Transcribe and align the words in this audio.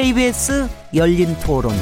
KBS 0.00 0.66
열린 0.94 1.36
토론. 1.40 1.74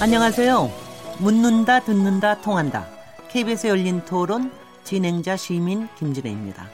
안녕하세요. 0.00 0.72
묻는다, 1.20 1.78
듣는다, 1.84 2.40
통한다. 2.40 2.88
KBS 3.30 3.68
열린 3.68 4.04
토론 4.04 4.50
진행자 4.82 5.36
시민 5.36 5.86
김진혜입니다. 6.00 6.66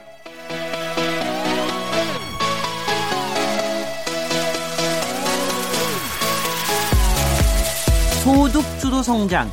소득 8.25 8.62
주도 8.80 9.02
성장. 9.02 9.50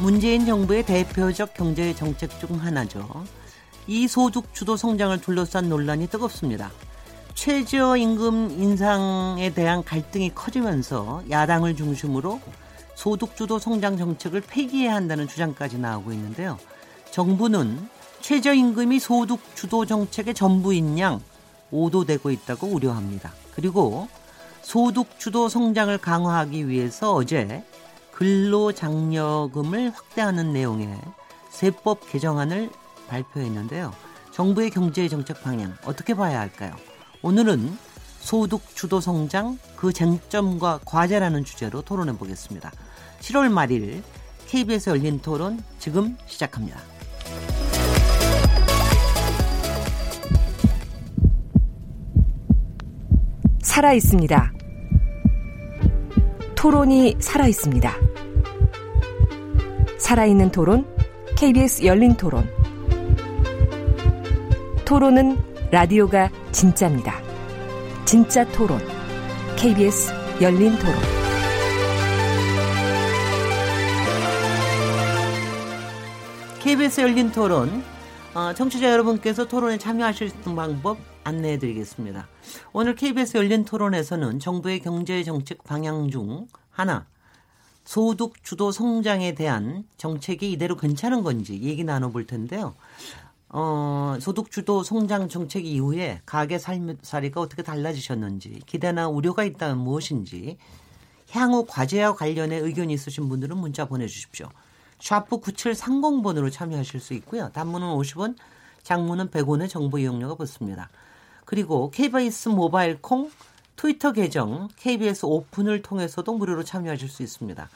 문재인 0.00 0.46
정부의 0.46 0.84
대표적 0.84 1.52
경제 1.54 1.92
정책 1.96 2.38
중 2.38 2.62
하나죠. 2.62 3.24
이 3.88 4.06
소득 4.06 4.52
주도 4.52 4.76
성장을 4.76 5.18
둘러싼 5.22 5.70
논란이 5.70 6.08
뜨겁습니다. 6.08 6.70
최저 7.32 7.96
임금 7.96 8.50
인상에 8.60 9.50
대한 9.54 9.82
갈등이 9.82 10.34
커지면서 10.34 11.22
야당을 11.30 11.74
중심으로 11.74 12.38
소득 12.94 13.34
주도 13.34 13.58
성장 13.58 13.96
정책을 13.96 14.42
폐기해야 14.42 14.94
한다는 14.94 15.26
주장까지 15.26 15.78
나오고 15.78 16.12
있는데요. 16.12 16.58
정부는 17.10 17.88
최저임금이 18.20 18.98
소득 18.98 19.40
주도 19.54 19.86
정책의 19.86 20.34
전부인 20.34 20.98
양 20.98 21.22
오도되고 21.70 22.30
있다고 22.30 22.66
우려합니다. 22.66 23.32
그리고 23.54 24.08
소득 24.60 25.18
주도 25.18 25.48
성장을 25.48 25.96
강화하기 25.96 26.68
위해서 26.68 27.14
어제 27.14 27.64
근로장려금을 28.12 29.92
확대하는 29.94 30.52
내용의 30.52 30.98
세법 31.50 32.10
개정안을 32.10 32.68
발표했는데요. 33.08 33.92
정부의 34.30 34.70
경제 34.70 35.08
정책 35.08 35.42
방향 35.42 35.74
어떻게 35.84 36.14
봐야 36.14 36.38
할까요? 36.38 36.72
오늘은 37.22 37.76
소득 38.20 38.60
주도 38.74 39.00
성장 39.00 39.58
그 39.74 39.92
쟁점과 39.92 40.80
과제라는 40.84 41.44
주제로 41.44 41.82
토론해 41.82 42.16
보겠습니다. 42.18 42.70
7월 43.20 43.50
말일 43.50 44.02
KBS 44.46 44.90
열린 44.90 45.18
토론 45.20 45.62
지금 45.78 46.16
시작합니다. 46.26 46.78
살아 53.62 53.92
있습니다. 53.92 54.52
토론이 56.56 57.16
살아 57.20 57.46
있습니다. 57.46 57.94
살아있는 59.98 60.50
토론, 60.50 60.86
KBS 61.36 61.84
열린 61.84 62.16
토론. 62.16 62.48
토론은 64.88 65.36
라디오가 65.70 66.30
진짜입니다. 66.50 67.20
진짜 68.06 68.42
토론. 68.52 68.80
KBS 69.54 70.10
열린 70.40 70.74
토론. 70.78 70.94
KBS 76.62 77.02
열린 77.02 77.30
토론. 77.30 77.84
어, 78.34 78.54
청취자 78.54 78.90
여러분께서 78.90 79.46
토론에 79.46 79.76
참여하실 79.76 80.30
수 80.30 80.36
있는 80.38 80.56
방법 80.56 80.96
안내해 81.22 81.58
드리겠습니다. 81.58 82.26
오늘 82.72 82.94
KBS 82.94 83.36
열린 83.36 83.66
토론에서는 83.66 84.38
정부의 84.38 84.80
경제 84.80 85.22
정책 85.22 85.64
방향 85.64 86.08
중 86.10 86.46
하나, 86.70 87.04
소득 87.84 88.42
주도 88.42 88.72
성장에 88.72 89.34
대한 89.34 89.84
정책이 89.98 90.50
이대로 90.50 90.78
괜찮은 90.78 91.22
건지 91.22 91.60
얘기 91.62 91.84
나눠볼 91.84 92.26
텐데요. 92.26 92.74
어, 93.50 94.18
소득 94.20 94.50
주도 94.50 94.82
성장 94.82 95.28
정책 95.28 95.64
이후에 95.64 96.20
가계 96.26 96.58
살림살이가 96.58 97.40
어떻게 97.40 97.62
달라지셨는지, 97.62 98.60
기대나 98.66 99.08
우려가 99.08 99.44
있다면 99.44 99.78
무엇인지, 99.78 100.58
향후 101.30 101.64
과제와 101.66 102.14
관련해 102.14 102.56
의견이 102.58 102.92
있으신 102.92 103.28
분들은 103.28 103.56
문자 103.56 103.86
보내주십시오. 103.86 104.48
샤프 105.00 105.40
9730번으로 105.40 106.50
참여하실 106.50 107.00
수 107.00 107.14
있고요. 107.14 107.50
단문은 107.52 107.86
50원, 107.86 108.36
장문은 108.82 109.30
100원의 109.30 109.68
정보 109.68 109.98
이용료가 109.98 110.34
붙습니다. 110.34 110.90
그리고 111.44 111.90
KBS 111.90 112.50
모바일 112.50 113.00
콩, 113.00 113.30
트위터 113.76 114.12
계정 114.12 114.68
KBS 114.76 115.24
오픈을 115.24 115.82
통해서도 115.82 116.34
무료로 116.34 116.64
참여하실 116.64 117.08
수 117.08 117.22
있습니다. 117.22 117.68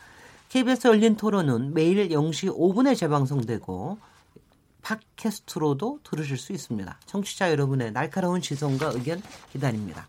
KBS 0.49 0.89
열린 0.89 1.17
토론은 1.17 1.73
매일 1.73 2.09
0시 2.09 2.55
5분에 2.55 2.97
재방송되고 2.97 3.99
팟캐스트로도 4.83 6.01
들으실 6.03 6.37
수 6.37 6.53
있습니다. 6.53 6.99
청취자 7.07 7.51
여러분의 7.51 7.93
날카로운 7.93 8.41
시선과 8.41 8.93
의견 8.95 9.23
기다립니다. 9.53 10.09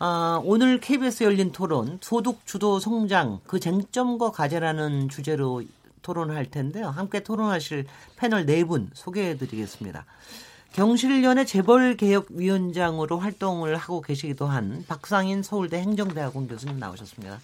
아, 0.00 0.40
오늘 0.44 0.80
KBS 0.80 1.24
열린 1.24 1.52
토론 1.52 1.98
소득 2.02 2.44
주도 2.46 2.80
성장 2.80 3.40
그 3.46 3.60
쟁점과 3.60 4.32
과제라는 4.32 5.08
주제로 5.08 5.62
토론할 6.02 6.50
텐데요. 6.50 6.88
함께 6.88 7.22
토론하실 7.22 7.86
패널 8.16 8.44
네 8.44 8.64
분 8.64 8.90
소개해 8.92 9.38
드리겠습니다. 9.38 10.04
경실련의 10.72 11.46
재벌개혁위원장으로 11.46 13.18
활동을 13.18 13.76
하고 13.76 14.00
계시기도 14.00 14.46
한 14.46 14.84
박상인 14.88 15.42
서울대 15.44 15.78
행정대학원 15.80 16.48
교수님 16.48 16.78
나오셨습니다. 16.80 17.38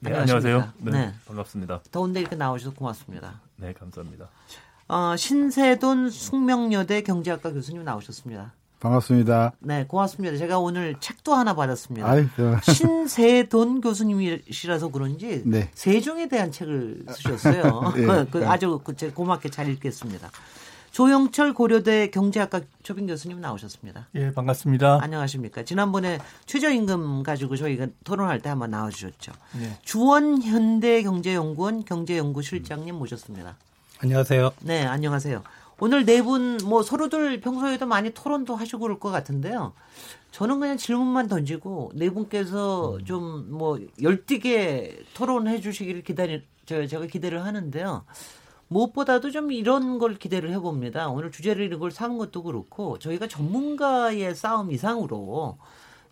네, 0.00 0.14
안녕하세요. 0.16 0.72
네, 0.78 0.90
네, 0.90 1.14
반갑습니다. 1.26 1.82
더운데 1.92 2.20
이렇게 2.20 2.34
나오셔서 2.34 2.74
고맙습니다. 2.74 3.40
네, 3.56 3.72
감사합니다. 3.72 4.28
어, 4.92 5.16
신세돈 5.16 6.10
숙명여대 6.10 7.00
경제학과 7.00 7.50
교수님 7.50 7.82
나오셨습니다. 7.82 8.52
반갑습니다. 8.78 9.52
네, 9.60 9.86
고맙습니다. 9.86 10.36
제가 10.36 10.58
오늘 10.58 10.96
책도 11.00 11.34
하나 11.34 11.54
받았습니다. 11.54 12.06
아이, 12.06 12.26
신세돈 12.62 13.80
교수님이시라서 13.80 14.90
그런지 14.90 15.44
네. 15.46 15.70
세종에 15.72 16.28
대한 16.28 16.52
책을 16.52 17.06
쓰셨어요. 17.08 17.92
네, 17.96 18.04
그, 18.30 18.46
아주 18.46 18.80
그, 18.84 18.94
고맙게 19.14 19.48
잘 19.48 19.70
읽겠습니다. 19.70 20.30
조영철 20.90 21.54
고려대 21.54 22.10
경제학과 22.10 22.60
초빙 22.82 23.06
교수님 23.06 23.40
나오셨습니다. 23.40 24.08
예, 24.16 24.30
반갑습니다. 24.30 24.98
안녕하십니까. 25.00 25.64
지난번에 25.64 26.18
최저임금 26.44 27.22
가지고 27.22 27.56
저희가 27.56 27.86
토론할 28.04 28.42
때 28.42 28.50
한번 28.50 28.72
나와주셨죠. 28.72 29.32
네. 29.58 29.78
주원 29.80 30.42
현대경제연구원 30.42 31.86
경제연구실장님 31.86 32.94
모셨습니다. 32.96 33.56
안녕하세요. 34.02 34.52
네, 34.62 34.84
안녕하세요. 34.84 35.42
오늘 35.78 36.04
네 36.04 36.22
분 36.22 36.58
뭐 36.64 36.82
서로들 36.82 37.40
평소에도 37.40 37.86
많이 37.86 38.10
토론도 38.10 38.54
하시고 38.56 38.80
그럴 38.80 38.98
것 38.98 39.10
같은데요. 39.10 39.72
저는 40.32 40.60
그냥 40.60 40.76
질문만 40.76 41.28
던지고 41.28 41.92
네 41.94 42.10
분께서 42.10 42.96
음. 42.96 43.04
좀뭐 43.04 43.78
열띠게 44.02 45.04
토론해 45.14 45.60
주시기를 45.60 46.02
기다리 46.02 46.42
제가 46.66 47.06
기대를 47.06 47.44
하는데요. 47.44 48.04
무엇보다도 48.68 49.30
좀 49.30 49.52
이런 49.52 49.98
걸 49.98 50.16
기대를 50.16 50.50
해봅니다. 50.52 51.08
오늘 51.08 51.30
주제를 51.30 51.72
이걸 51.72 51.90
삼은 51.90 52.18
것도 52.18 52.42
그렇고 52.44 52.98
저희가 52.98 53.28
전문가의 53.28 54.34
싸움 54.34 54.70
이상으로 54.72 55.58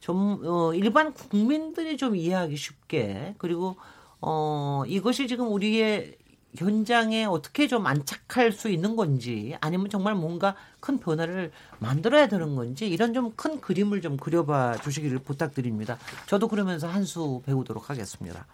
좀 0.00 0.40
어, 0.44 0.74
일반 0.74 1.12
국민들이 1.14 1.96
좀 1.96 2.14
이해하기 2.16 2.56
쉽게 2.56 3.34
그리고 3.38 3.76
어, 4.20 4.82
이것이 4.86 5.26
지금 5.26 5.50
우리의 5.52 6.16
현장에 6.56 7.24
어떻게 7.24 7.68
좀 7.68 7.86
안착할 7.86 8.52
수 8.52 8.68
있는 8.70 8.96
건지 8.96 9.56
아니면 9.60 9.88
정말 9.88 10.14
뭔가 10.14 10.54
큰 10.80 10.98
변화를 10.98 11.52
만들어야 11.78 12.26
되는 12.28 12.56
건지 12.56 12.88
이런 12.88 13.14
좀 13.14 13.32
큰 13.36 13.60
그림을 13.60 14.00
좀 14.02 14.16
그려봐 14.16 14.78
주시기를 14.82 15.20
부탁드립니다. 15.20 15.98
저도 16.26 16.48
그러면서 16.48 16.88
한 16.88 17.04
수 17.04 17.42
배우도록 17.46 17.88
하겠습니다. 17.90 18.46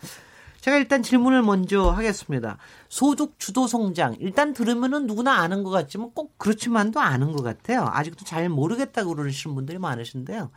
제가 0.60 0.76
일단 0.78 1.02
질문을 1.02 1.42
먼저 1.42 1.90
하겠습니다. 1.90 2.58
소득 2.88 3.38
주도 3.38 3.66
성장. 3.66 4.16
일단 4.18 4.52
들으면은 4.52 5.06
누구나 5.06 5.34
아는 5.34 5.62
것 5.62 5.70
같지만 5.70 6.10
꼭 6.12 6.36
그렇지만도 6.38 7.00
않은 7.00 7.32
것 7.32 7.42
같아요. 7.42 7.88
아직도 7.92 8.24
잘 8.24 8.48
모르겠다고 8.48 9.14
그러시는 9.14 9.54
분들이 9.54 9.78
많으신데요. 9.78 10.50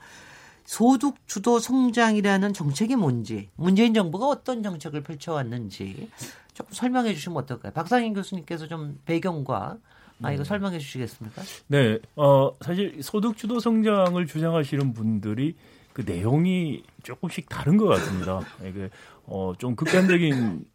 소득 0.66 1.16
주도 1.28 1.60
성장이라는 1.60 2.54
정책이 2.54 2.96
뭔지, 2.96 3.50
문재인 3.56 3.94
정부가 3.94 4.28
어떤 4.28 4.62
정책을 4.62 5.02
펼쳐왔는지 5.02 6.10
조금 6.60 6.74
설명해 6.74 7.14
주시면 7.14 7.38
어떨까요? 7.38 7.72
박상인 7.72 8.14
교수님께서 8.14 8.68
좀 8.68 9.00
배경과 9.06 9.78
아, 10.22 10.32
이거 10.34 10.44
네. 10.44 10.48
설명해 10.48 10.78
주시겠습니까? 10.80 11.42
네, 11.68 11.98
어, 12.18 12.52
사실 12.60 13.02
소득 13.02 13.38
주도 13.38 13.62
성장을 13.62 14.26
주장하시는 14.26 14.92
분들이 14.92 15.56
그 15.94 16.04
내용이 16.06 16.84
조금씩 17.04 17.48
다른 17.48 17.78
것 17.78 17.86
같습니다. 17.86 18.42
이게 18.66 18.90
어, 19.26 19.54
좀 19.58 19.78
극단적인 19.78 20.66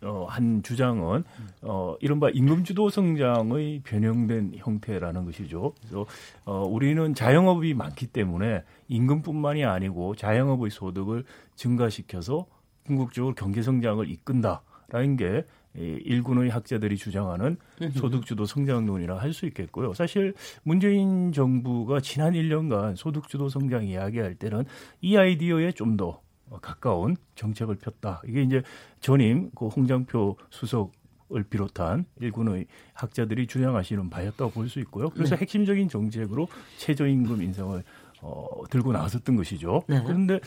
어, 0.00 0.24
한 0.26 0.62
주장은 0.62 1.24
어, 1.60 1.96
이른바 2.00 2.30
임금주도 2.30 2.88
성장의 2.88 3.82
변형된 3.84 4.54
형태라는 4.56 5.26
것이죠. 5.26 5.74
그래서 5.80 6.06
어, 6.46 6.62
우리는 6.62 7.14
자영업이 7.14 7.74
많기 7.74 8.06
때문에 8.06 8.62
임금뿐만이 8.88 9.66
아니고 9.66 10.14
자영업의 10.16 10.70
소득을 10.70 11.24
증가시켜서 11.56 12.46
궁극적으로 12.86 13.34
경제 13.34 13.60
성장을 13.60 14.08
이끈다 14.08 14.62
라는 14.88 15.16
게 15.16 15.44
일군의 15.74 16.50
학자들이 16.50 16.96
주장하는 16.96 17.56
소득주도 17.94 18.46
성장론이라 18.46 19.18
할 19.18 19.32
수 19.32 19.46
있겠고요. 19.46 19.92
사실 19.94 20.32
문재인 20.62 21.32
정부가 21.32 22.00
지난 22.00 22.32
1년간 22.32 22.96
소득주도 22.96 23.48
성장 23.48 23.84
이야기할 23.86 24.36
때는 24.36 24.64
이 25.00 25.16
아이디어에 25.16 25.72
좀 25.72 25.96
더 25.96 26.20
가까운 26.62 27.16
정책을 27.34 27.74
폈다. 27.76 28.22
이게 28.26 28.42
이제 28.42 28.62
전임 29.00 29.50
그 29.54 29.66
홍장표 29.66 30.36
수석 30.50 30.92
을 31.34 31.42
비롯한 31.42 32.04
일군의 32.20 32.66
학자들이 32.94 33.48
주장하시는 33.48 34.08
바였다고 34.10 34.52
볼 34.52 34.68
수 34.68 34.78
있고요. 34.78 35.10
그래서 35.10 35.34
네. 35.34 35.40
핵심적인 35.40 35.88
정책으로 35.88 36.46
최저임금 36.78 37.42
인상을 37.42 37.82
어, 38.22 38.46
들고 38.70 38.92
나섰던 38.92 39.34
것이죠. 39.34 39.82
네. 39.88 40.00
그런데 40.06 40.38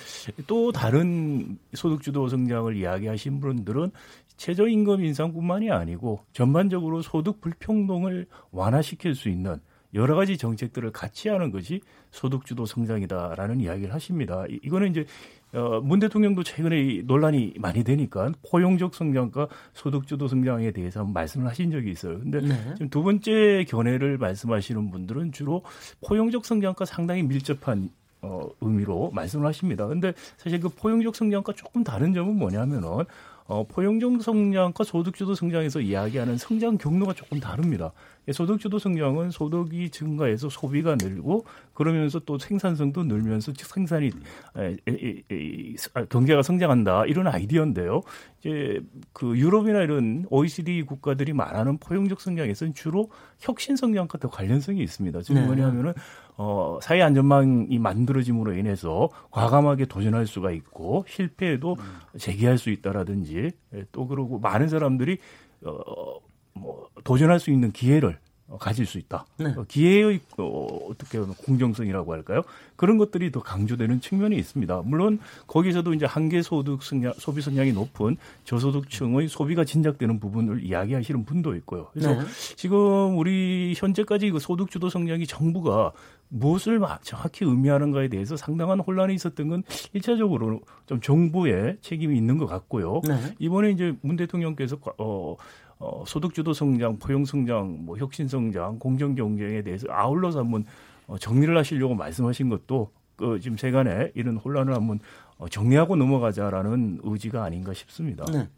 또 0.48 0.72
다른 0.72 1.58
소득주도 1.74 2.30
성장을 2.30 2.74
이야기하신 2.78 3.42
분들은 3.42 3.92
최저임금 4.40 5.04
인상뿐만이 5.04 5.70
아니고 5.70 6.22
전반적으로 6.32 7.02
소득 7.02 7.42
불평등을 7.42 8.26
완화시킬 8.52 9.14
수 9.14 9.28
있는 9.28 9.58
여러 9.94 10.16
가지 10.16 10.38
정책들을 10.38 10.92
같이 10.92 11.30
하는 11.30 11.52
것이 11.52 11.82
소득주도 12.12 12.66
성장이다라는 12.66 13.60
이야기를 13.60 13.94
하십니다. 13.94 14.46
이거는 14.64 14.92
이제 14.92 15.06
어, 15.52 15.82
문 15.82 16.00
대통령도 16.00 16.44
최근에 16.44 17.02
논란이 17.06 17.56
많이 17.58 17.84
되니까 17.84 18.32
포용적 18.50 18.96
성장과 18.96 19.48
소득주도 19.74 20.28
성장에 20.28 20.72
대해서 20.72 21.04
말씀을 21.04 21.48
하신 21.48 21.72
적이 21.72 21.92
있어요. 21.92 22.20
근데 22.20 22.40
네. 22.40 22.56
지금 22.76 22.90
두 22.90 23.04
번째 23.04 23.66
견해를 23.68 24.20
말씀하시는 24.20 24.92
분들은 24.92 25.32
주로 25.32 25.64
포용적 26.08 26.46
성장과 26.46 26.86
상당히 26.86 27.24
밀접한 27.24 27.90
어, 28.22 28.48
의미로 28.62 29.12
말씀을 29.12 29.48
하십니다. 29.48 29.88
근데 29.88 30.14
사실 30.38 30.60
그 30.60 30.70
포용적 30.70 31.16
성장과 31.16 31.54
조금 31.54 31.84
다른 31.84 32.14
점은 32.14 32.38
뭐냐면은 32.38 33.06
어, 33.50 33.66
포용적 33.68 34.22
성장과 34.22 34.84
소득주도 34.84 35.34
성장에서 35.34 35.82
이야기하는 35.82 36.38
성장 36.38 36.78
경로가 36.78 37.14
조금 37.14 37.40
다릅니다. 37.40 37.92
소득주도 38.34 38.80
성장은 38.80 39.32
소득이 39.32 39.90
증가해서 39.90 40.50
소비가 40.50 40.96
늘고 41.00 41.46
그러면서 41.74 42.20
또 42.20 42.38
생산성도 42.38 43.04
늘면서 43.04 43.54
생산이 43.56 44.12
에, 44.58 44.78
에, 44.88 45.24
에, 45.32 45.76
아, 45.94 46.06
경제가 46.06 46.42
성장한다 46.42 47.06
이런 47.06 47.28
아이디어인데요. 47.28 48.02
이제 48.40 48.80
그 49.14 49.38
유럽이나 49.38 49.82
이런 49.82 50.26
OECD 50.30 50.84
국가들이 50.84 51.34
말하는 51.34 51.78
포용적 51.78 52.22
성장에서는 52.22 52.74
주로 52.74 53.10
혁신 53.40 53.76
성장과 53.76 54.18
더 54.18 54.30
관련성이 54.30 54.82
있습니다. 54.82 55.22
지금 55.22 55.42
네. 55.42 55.48
뭐냐면은 55.48 55.94
어, 56.38 56.80
사회 56.82 57.02
안전망이 57.02 57.78
만들어짐으로 57.80 58.54
인해서 58.54 59.10
과감하게 59.32 59.86
도전할 59.86 60.26
수가 60.26 60.52
있고 60.52 61.04
실패에도 61.08 61.76
재기할 62.18 62.58
수 62.58 62.70
있다라든지 62.70 63.52
예, 63.74 63.86
또 63.92 64.08
그러고 64.08 64.40
많은 64.40 64.70
사람들이 64.70 65.18
어, 65.64 66.29
뭐 66.54 66.90
도전할 67.04 67.40
수 67.40 67.52
있는 67.52 67.72
기회를 67.72 68.18
어, 68.50 68.58
가질 68.58 68.88
수 68.88 68.98
있다. 68.98 69.26
네. 69.38 69.54
어, 69.56 69.64
기회의 69.68 70.20
어, 70.38 70.90
어떻게 70.90 71.20
보면 71.20 71.36
공정성이라고 71.36 72.14
할까요? 72.14 72.42
그런 72.76 72.98
것들이 72.98 73.32
더 73.32 73.42
강조되는 73.42 74.02
측면이 74.02 74.36
있습니다. 74.38 74.82
물론 74.86 75.20
거기서도 75.46 75.94
이제 75.94 76.08
한계 76.08 76.42
소득 76.42 76.82
성장, 76.82 77.14
소비 77.18 77.42
성장이 77.42 77.74
높은 77.74 78.18
저소득층의 78.46 79.28
소비가 79.28 79.64
진작되는 79.64 80.20
부분을 80.20 80.64
이야기하시는 80.64 81.26
분도 81.26 81.56
있고요. 81.58 81.90
그래서 81.94 82.16
네. 82.16 82.22
지금 82.56 83.20
우리 83.20 83.74
현재까지 83.78 84.32
그 84.32 84.40
소득 84.40 84.72
주도 84.72 84.90
성장이 84.90 85.28
정부가 85.28 85.92
무엇을 86.30 86.80
정확히 87.04 87.46
의미하는가에 87.46 88.08
대해서 88.08 88.36
상당한 88.36 88.80
혼란이 88.80 89.14
있었던 89.14 89.50
건 89.50 89.64
일차적으로 89.94 90.62
좀 90.88 91.02
정부의 91.02 91.78
책임이 91.82 92.18
있는 92.18 92.38
것 92.40 92.48
같고요. 92.48 93.02
네. 93.08 93.36
이번에 93.38 93.72
이제 93.72 93.96
문 94.02 94.16
대통령께서 94.16 94.78
어 94.98 95.36
어, 95.80 96.04
소득주도 96.06 96.54
성장, 96.54 97.00
포용 97.00 97.24
성장, 97.26 97.86
뭐 97.86 97.98
혁신 97.98 98.28
성장, 98.28 98.78
공정 98.80 99.16
경쟁에 99.16 99.62
대해서 99.64 99.88
아울러서 99.90 100.40
한번 100.40 100.66
어, 101.08 101.18
정리를 101.18 101.58
하시려고 101.58 101.96
말씀하신 101.96 102.50
것도 102.50 102.92
그 103.16 103.40
지금 103.40 103.58
세간에 103.58 104.12
이런 104.14 104.38
혼란을 104.38 104.76
한번 104.76 105.00
어, 105.38 105.48
정리하고 105.48 105.96
넘어가자라는 105.96 107.00
의지가 107.04 107.44
아닌가 107.44 107.74
싶습니다. 107.74 108.26
네. 108.32 108.50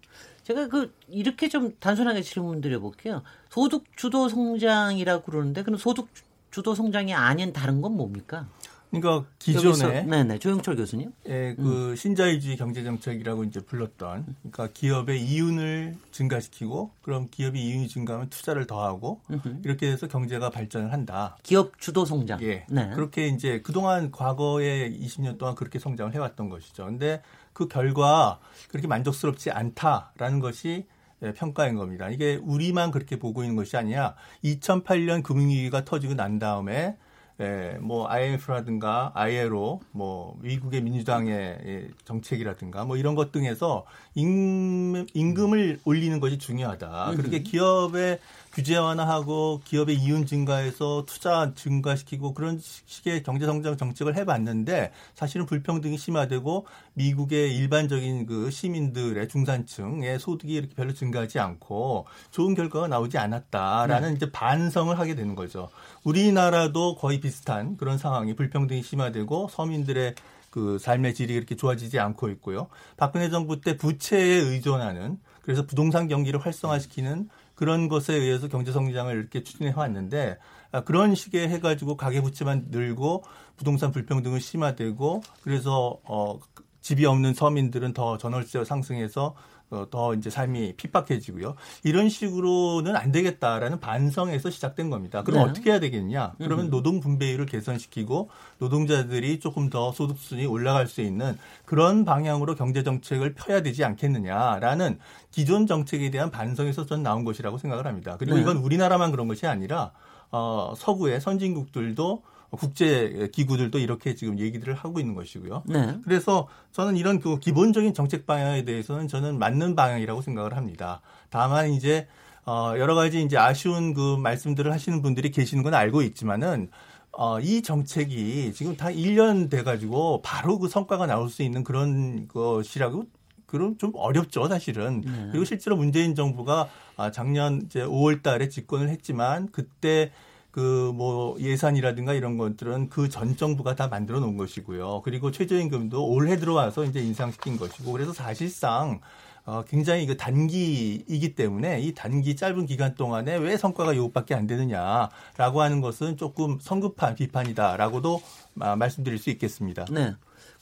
제가 0.43 0.67
그 0.67 0.93
이렇게 1.07 1.47
좀 1.47 1.75
단순하게 1.79 2.23
질문 2.23 2.59
드려볼게요. 2.59 3.21
소득 3.49 3.83
주도 3.95 4.27
성장이라고 4.27 5.23
그러는데 5.23 5.61
그럼 5.61 5.77
소득 5.77 6.09
주도 6.49 6.73
성장이 6.73 7.13
아닌 7.13 7.53
다른 7.53 7.81
건 7.81 7.95
뭡니까? 7.95 8.47
그러니까 8.91 9.25
기존에 9.39 10.03
네네 10.03 10.39
조영철 10.39 10.75
교수님 10.75 11.13
예, 11.27 11.55
그 11.55 11.91
음. 11.91 11.95
신자유주의 11.95 12.57
경제 12.57 12.83
정책이라고 12.83 13.45
이제 13.45 13.61
불렀던 13.61 14.35
그러니까 14.41 14.67
기업의 14.73 15.21
이윤을 15.21 15.95
증가시키고 16.11 16.91
그럼 17.01 17.27
기업이 17.31 17.59
이윤이 17.59 17.87
증가하면 17.87 18.29
투자를 18.29 18.67
더하고 18.67 19.21
음흠. 19.31 19.61
이렇게 19.63 19.89
해서 19.89 20.07
경제가 20.07 20.49
발전을 20.49 20.91
한다. 20.91 21.37
기업 21.41 21.79
주도 21.79 22.03
성장. 22.03 22.41
예. 22.43 22.65
네. 22.69 22.91
그렇게 22.93 23.27
이제 23.27 23.61
그동안 23.61 24.11
과거에 24.11 24.91
20년 24.91 25.37
동안 25.37 25.55
그렇게 25.55 25.79
성장을 25.79 26.13
해왔던 26.13 26.49
것이죠. 26.49 26.85
근데 26.85 27.21
그 27.53 27.69
결과 27.69 28.39
그렇게 28.67 28.87
만족스럽지 28.87 29.51
않다라는 29.51 30.39
것이 30.39 30.85
예, 31.23 31.33
평가인 31.33 31.75
겁니다. 31.75 32.09
이게 32.09 32.39
우리만 32.41 32.91
그렇게 32.91 33.17
보고 33.17 33.43
있는 33.43 33.55
것이 33.55 33.77
아니야. 33.77 34.15
2008년 34.43 35.23
금융위기가 35.23 35.85
터지고 35.85 36.15
난 36.15 36.39
다음에 36.39 36.97
예, 37.41 37.77
뭐 37.81 38.07
IMF라든가 38.07 39.11
ILO, 39.15 39.79
뭐 39.91 40.37
미국의 40.41 40.81
민주당의 40.81 41.89
정책이라든가 42.05 42.85
뭐 42.85 42.97
이런 42.97 43.15
것 43.15 43.31
등에서 43.31 43.85
임금, 44.13 45.07
임금을 45.13 45.79
올리는 45.83 46.19
것이 46.19 46.37
중요하다. 46.37 47.13
그렇게 47.17 47.39
기업의 47.39 48.19
규제 48.51 48.75
완화하고 48.75 49.61
기업의 49.63 49.95
이윤 49.95 50.25
증가해서 50.25 51.05
투자 51.07 51.53
증가시키고 51.55 52.33
그런 52.33 52.59
식의 52.59 53.23
경제 53.23 53.45
성장 53.45 53.77
정책을 53.77 54.17
해봤는데 54.17 54.91
사실은 55.15 55.45
불평등이 55.45 55.97
심화되고 55.97 56.67
미국의 56.93 57.55
일반적인 57.55 58.25
그 58.25 58.51
시민들의 58.51 59.27
중산층의 59.29 60.19
소득이 60.19 60.53
이렇게 60.53 60.75
별로 60.75 60.93
증가하지 60.93 61.39
않고 61.39 62.07
좋은 62.31 62.53
결과가 62.53 62.87
나오지 62.87 63.17
않았다라는 63.17 64.09
네. 64.09 64.15
이제 64.15 64.31
반성을 64.31 64.97
하게 64.99 65.15
되는 65.15 65.35
거죠. 65.35 65.69
우리나라도 66.03 66.95
거의 66.95 67.21
비슷한 67.21 67.77
그런 67.77 67.97
상황이 67.97 68.35
불평등이 68.35 68.83
심화되고 68.83 69.47
서민들의 69.49 70.15
그 70.49 70.77
삶의 70.77 71.15
질이 71.15 71.33
그렇게 71.33 71.55
좋아지지 71.55 71.97
않고 71.97 72.29
있고요. 72.29 72.67
박근혜 72.97 73.29
정부 73.29 73.61
때 73.61 73.77
부채에 73.77 74.21
의존하는 74.21 75.17
그래서 75.41 75.65
부동산 75.65 76.07
경기를 76.07 76.39
활성화시키는 76.39 77.29
그런 77.61 77.89
것에 77.89 78.15
의해서 78.15 78.47
경제 78.47 78.71
성장을 78.71 79.15
이렇게 79.15 79.43
추진해 79.43 79.71
왔는데 79.75 80.39
아, 80.71 80.81
그런 80.81 81.13
식의 81.13 81.47
해가지고 81.47 81.95
가계 81.95 82.19
부채만 82.19 82.69
늘고 82.71 83.23
부동산 83.55 83.91
불평등은 83.91 84.39
심화되고 84.39 85.21
그래서 85.43 85.99
어 86.03 86.39
집이 86.81 87.05
없는 87.05 87.33
서민들은 87.33 87.93
더 87.93 88.17
전월세 88.17 88.63
상승해서 88.63 89.35
어, 89.71 89.87
더 89.89 90.13
이제 90.13 90.29
삶이 90.29 90.73
핍박해지고요. 90.75 91.55
이런 91.83 92.09
식으로는 92.09 92.93
안 92.97 93.13
되겠다라는 93.13 93.79
반성에서 93.79 94.49
시작된 94.49 94.89
겁니다. 94.89 95.23
그럼 95.23 95.45
네. 95.45 95.49
어떻게 95.49 95.71
해야 95.71 95.79
되겠냐? 95.79 96.33
그러면 96.39 96.69
노동 96.69 96.99
분배율을 96.99 97.45
개선시키고 97.45 98.29
노동자들이 98.57 99.39
조금 99.39 99.69
더 99.69 99.93
소득 99.93 100.17
수준이 100.17 100.45
올라갈 100.45 100.87
수 100.87 100.99
있는 100.99 101.37
그런 101.63 102.03
방향으로 102.03 102.55
경제 102.55 102.83
정책을 102.83 103.33
펴야 103.33 103.61
되지 103.61 103.85
않겠느냐라는 103.85 104.99
기존 105.31 105.67
정책에 105.67 106.11
대한 106.11 106.31
반성에서 106.31 106.85
전 106.85 107.01
나온 107.01 107.23
것이라고 107.23 107.57
생각을 107.57 107.87
합니다. 107.87 108.17
그리고 108.19 108.35
네. 108.35 108.41
이건 108.41 108.57
우리나라만 108.57 109.11
그런 109.11 109.29
것이 109.29 109.47
아니라 109.47 109.93
어, 110.31 110.73
서구의 110.75 111.21
선진국들도 111.21 112.23
국제 112.51 113.29
기구들도 113.31 113.79
이렇게 113.79 114.15
지금 114.15 114.37
얘기들을 114.37 114.73
하고 114.73 114.99
있는 114.99 115.15
것이고요. 115.15 115.63
네. 115.67 115.97
그래서 116.03 116.47
저는 116.71 116.97
이런 116.97 117.19
그 117.19 117.39
기본적인 117.39 117.93
정책 117.93 118.25
방향에 118.25 118.65
대해서는 118.65 119.07
저는 119.07 119.39
맞는 119.39 119.75
방향이라고 119.75 120.21
생각을 120.21 120.55
합니다. 120.57 121.01
다만 121.29 121.71
이제 121.71 122.07
어 122.45 122.73
여러 122.77 122.95
가지 122.95 123.21
이제 123.21 123.37
아쉬운 123.37 123.93
그 123.93 124.17
말씀들을 124.17 124.71
하시는 124.71 125.01
분들이 125.01 125.31
계시는 125.31 125.63
건 125.63 125.73
알고 125.73 126.01
있지만은 126.01 126.69
어, 127.13 127.39
이 127.39 127.61
정책이 127.61 128.53
지금 128.53 128.77
다 128.77 128.87
1년 128.87 129.49
돼가지고 129.49 130.21
바로 130.21 130.59
그 130.59 130.67
성과가 130.67 131.07
나올 131.07 131.29
수 131.29 131.43
있는 131.43 131.63
그런 131.63 132.27
것이라고 132.27 133.05
그럼 133.45 133.77
좀 133.77 133.91
어렵죠, 133.95 134.47
사실은. 134.47 135.01
네. 135.01 135.27
그리고 135.31 135.43
실제로 135.43 135.75
문재인 135.75 136.15
정부가 136.15 136.69
아, 136.95 137.11
작년 137.11 137.61
이제 137.65 137.83
5월 137.83 138.23
달에 138.23 138.47
집권을 138.47 138.87
했지만 138.89 139.49
그때 139.51 140.11
그 140.51 140.91
뭐 140.93 141.39
예산이라든가 141.39 142.13
이런 142.13 142.37
것들은 142.37 142.89
그 142.89 143.09
전 143.09 143.35
정부가 143.37 143.75
다 143.75 143.87
만들어 143.87 144.19
놓은 144.19 144.37
것이고요. 144.37 145.01
그리고 145.03 145.31
최저임금도 145.31 146.07
올해 146.07 146.37
들어와서 146.37 146.85
이제 146.85 146.99
인상시킨 147.01 147.57
것이고 147.57 147.91
그래서 147.91 148.13
사실상 148.13 148.99
어, 149.45 149.63
굉장히 149.67 150.05
그 150.05 150.17
단기이기 150.17 151.33
때문에 151.35 151.81
이 151.81 151.93
단기 151.95 152.35
짧은 152.35 152.67
기간 152.67 152.93
동안에 152.95 153.37
왜 153.37 153.57
성과가 153.57 153.93
이것밖에 153.93 154.35
안 154.35 154.45
되느냐라고 154.45 155.61
하는 155.61 155.81
것은 155.81 156.15
조금 156.17 156.59
성급한 156.61 157.15
비판이다라고도 157.15 158.21
아, 158.59 158.75
말씀드릴 158.75 159.17
수 159.17 159.29
있겠습니다. 159.31 159.85
네. 159.89 160.13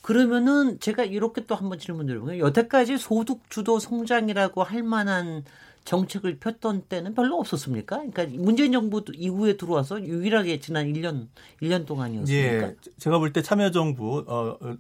그러면은 0.10 0.80
제가 0.80 1.04
이렇게 1.04 1.46
또 1.46 1.54
한번 1.54 1.78
질문 1.78 2.08
드려볼게요. 2.08 2.44
여태까지 2.44 2.98
소득 2.98 3.48
주도 3.48 3.78
성장이라고 3.78 4.64
할 4.64 4.82
만한 4.82 5.44
정책을 5.86 6.40
폈던 6.40 6.86
때는 6.90 7.14
별로 7.14 7.38
없었습니까? 7.38 7.98
그러니까 7.98 8.26
문재인 8.32 8.72
정부 8.72 9.04
이후에 9.14 9.56
들어와서 9.56 10.02
유일하게 10.04 10.62
지난 10.62 10.92
1년 10.92 11.28
1년 11.62 11.86
동안이었습니까? 11.86 12.68
예, 12.70 12.76
제가 12.98 13.20
볼 13.20 13.32
때 13.34 13.44
참여정부 13.44 14.26
어, 14.28 14.58
어, 14.60 14.78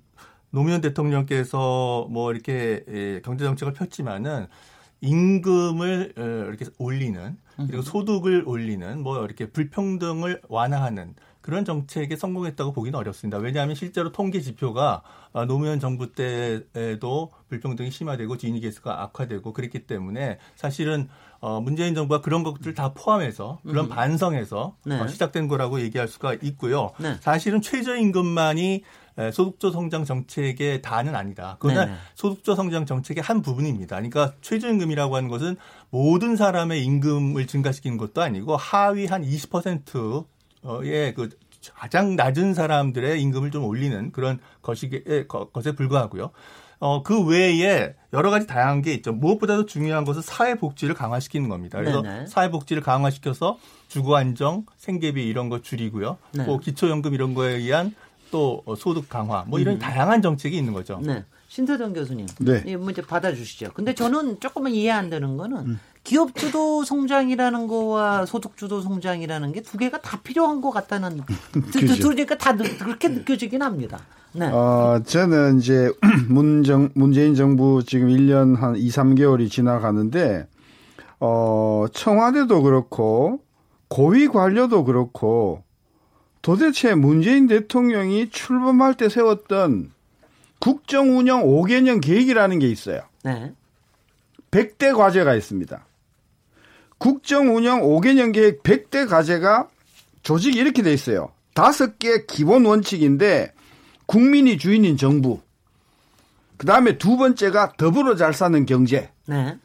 노무현 0.49 0.81
대통령께서 0.81 2.07
뭐 2.09 2.31
이렇게 2.31 2.83
예, 2.89 3.21
경제 3.23 3.45
정책을 3.45 3.73
폈지만은 3.73 4.47
임금을 5.01 6.13
어, 6.17 6.21
이렇게 6.47 6.65
올리는 6.79 7.37
그리고 7.55 7.83
소득을 7.83 8.45
올리는 8.47 9.03
뭐 9.03 9.23
이렇게 9.23 9.45
불평등을 9.45 10.41
완화하는 10.49 11.13
그런 11.41 11.63
정책에 11.63 12.15
성공했다고 12.15 12.73
보기는 12.73 12.97
어렵습니다. 12.97 13.37
왜냐하면 13.37 13.75
실제로 13.75 14.11
통계 14.11 14.41
지표가 14.41 15.01
아, 15.31 15.45
노무현 15.45 15.79
정부 15.79 16.11
때에도 16.11 17.31
불평등이 17.47 17.91
심화되고 17.91 18.37
지니 18.37 18.59
계수가 18.59 19.01
악화되고 19.03 19.53
그랬기 19.53 19.85
때문에 19.85 20.39
사실은 20.55 21.07
어, 21.39 21.61
문재인 21.61 21.95
정부가 21.95 22.21
그런 22.21 22.43
것들 22.43 22.73
다 22.73 22.93
포함해서 22.93 23.59
그런 23.65 23.85
음. 23.85 23.89
반성해서 23.89 24.75
네. 24.85 24.99
어, 24.99 25.07
시작된 25.07 25.47
거라고 25.47 25.79
얘기할 25.79 26.07
수가 26.07 26.33
있고요. 26.41 26.91
네. 26.97 27.15
사실은 27.21 27.61
최저임금만이 27.61 28.83
소득조 29.33 29.71
성장 29.71 30.05
정책의 30.05 30.81
다는 30.81 31.13
아니다. 31.13 31.57
그러나 31.59 31.85
네네. 31.85 31.97
소득조 32.15 32.55
성장 32.55 32.85
정책의 32.85 33.21
한 33.21 33.41
부분입니다. 33.41 33.97
그러니까 33.97 34.33
최저임금이라고 34.41 35.15
하는 35.15 35.27
것은 35.27 35.57
모든 35.89 36.37
사람의 36.37 36.83
임금을 36.85 37.45
증가시키는 37.45 37.97
것도 37.97 38.21
아니고 38.21 38.55
하위 38.55 39.07
한 39.07 39.23
20% 39.23 40.25
의그 40.63 41.29
가장 41.75 42.15
낮은 42.15 42.53
사람들의 42.53 43.21
임금을 43.21 43.51
좀 43.51 43.65
올리는 43.65 44.11
그런 44.11 44.39
것이 44.61 44.89
것에 45.27 45.73
불과하고요. 45.73 46.31
어, 46.81 47.03
그 47.03 47.25
외에 47.25 47.93
여러 48.13 48.29
가지 48.29 48.47
다양한 48.47 48.81
게 48.81 48.93
있죠. 48.93 49.11
무엇보다도 49.11 49.65
중요한 49.65 50.05
것은 50.05 50.21
사회복지를 50.21 50.95
강화시키는 50.95 51.49
겁니다. 51.49 51.77
그래서 51.77 52.01
네네. 52.01 52.27
사회복지를 52.27 52.81
강화시켜서 52.81 53.59
주거 53.89 54.15
안정, 54.15 54.65
생계비 54.77 55.27
이런 55.27 55.49
거 55.49 55.61
줄이고요. 55.61 56.17
네. 56.33 56.45
또 56.45 56.57
기초연금 56.57 57.13
이런 57.13 57.33
거에 57.33 57.55
의한 57.55 57.93
또 58.31 58.63
소득 58.77 59.09
강화 59.09 59.43
뭐 59.47 59.59
이런 59.59 59.75
음. 59.75 59.79
다양한 59.79 60.21
정책이 60.21 60.57
있는 60.57 60.73
거죠. 60.73 61.01
네. 61.03 61.25
신세동 61.49 61.93
교수님, 61.93 62.27
네. 62.39 62.63
이 62.65 62.75
문제 62.75 63.01
받아주시죠. 63.01 63.71
근데 63.73 63.93
저는 63.95 64.39
조금은 64.39 64.71
이해 64.71 64.91
안 64.91 65.09
되는 65.09 65.35
거는 65.35 65.57
음. 65.57 65.79
기업 66.09 66.33
주도 66.33 66.83
성장이라는 66.83 67.67
거와 67.67 68.25
소득 68.25 68.57
주도 68.57 68.81
성장이라는 68.81 69.51
게 69.51 69.61
두 69.61 69.77
개가 69.77 70.01
다 70.01 70.19
필요한 70.23 70.59
것 70.59 70.71
같다는 70.71 71.21
들으니까 71.71 72.35
다 72.35 72.55
그렇게 72.55 73.09
느껴지긴 73.09 73.61
합니다. 73.61 73.99
네. 74.33 74.47
어, 74.47 74.99
저는 75.05 75.59
이제 75.59 75.91
문정 76.27 76.89
문재인 76.95 77.35
정부 77.35 77.83
지금 77.85 78.07
1년 78.07 78.57
한 78.57 78.75
2, 78.75 78.89
3개월이 78.89 79.51
지나가는데 79.51 80.47
어, 81.19 81.85
청와대도 81.93 82.63
그렇고 82.63 83.41
고위 83.87 84.27
관료도 84.27 84.85
그렇고 84.85 85.61
도대체 86.41 86.95
문재인 86.95 87.45
대통령이 87.45 88.31
출범할 88.31 88.95
때 88.95 89.09
세웠던 89.09 89.91
국정 90.57 91.19
운영 91.19 91.43
5개년 91.43 92.01
계획이라는 92.01 92.57
게 92.57 92.67
있어요. 92.67 93.01
네. 93.23 93.53
100대 94.49 94.97
과제가 94.97 95.35
있습니다. 95.35 95.85
국정 96.99 97.55
운영 97.55 97.81
5개년 97.81 98.31
계획 98.33 98.61
100대 98.61 99.09
과제가 99.09 99.67
조직이 100.21 100.59
이렇게 100.59 100.83
돼 100.83 100.93
있어요. 100.93 101.31
다섯 101.55 101.97
개 101.97 102.25
기본 102.25 102.65
원칙인데 102.65 103.53
국민이 104.05 104.57
주인인 104.57 104.97
정부. 104.97 105.39
그 106.57 106.65
다음에 106.65 106.97
두 106.97 107.17
번째가 107.17 107.73
더불어 107.77 108.15
잘 108.15 108.33
사는 108.33 108.65
경제. 108.65 109.11
네. 109.25 109.57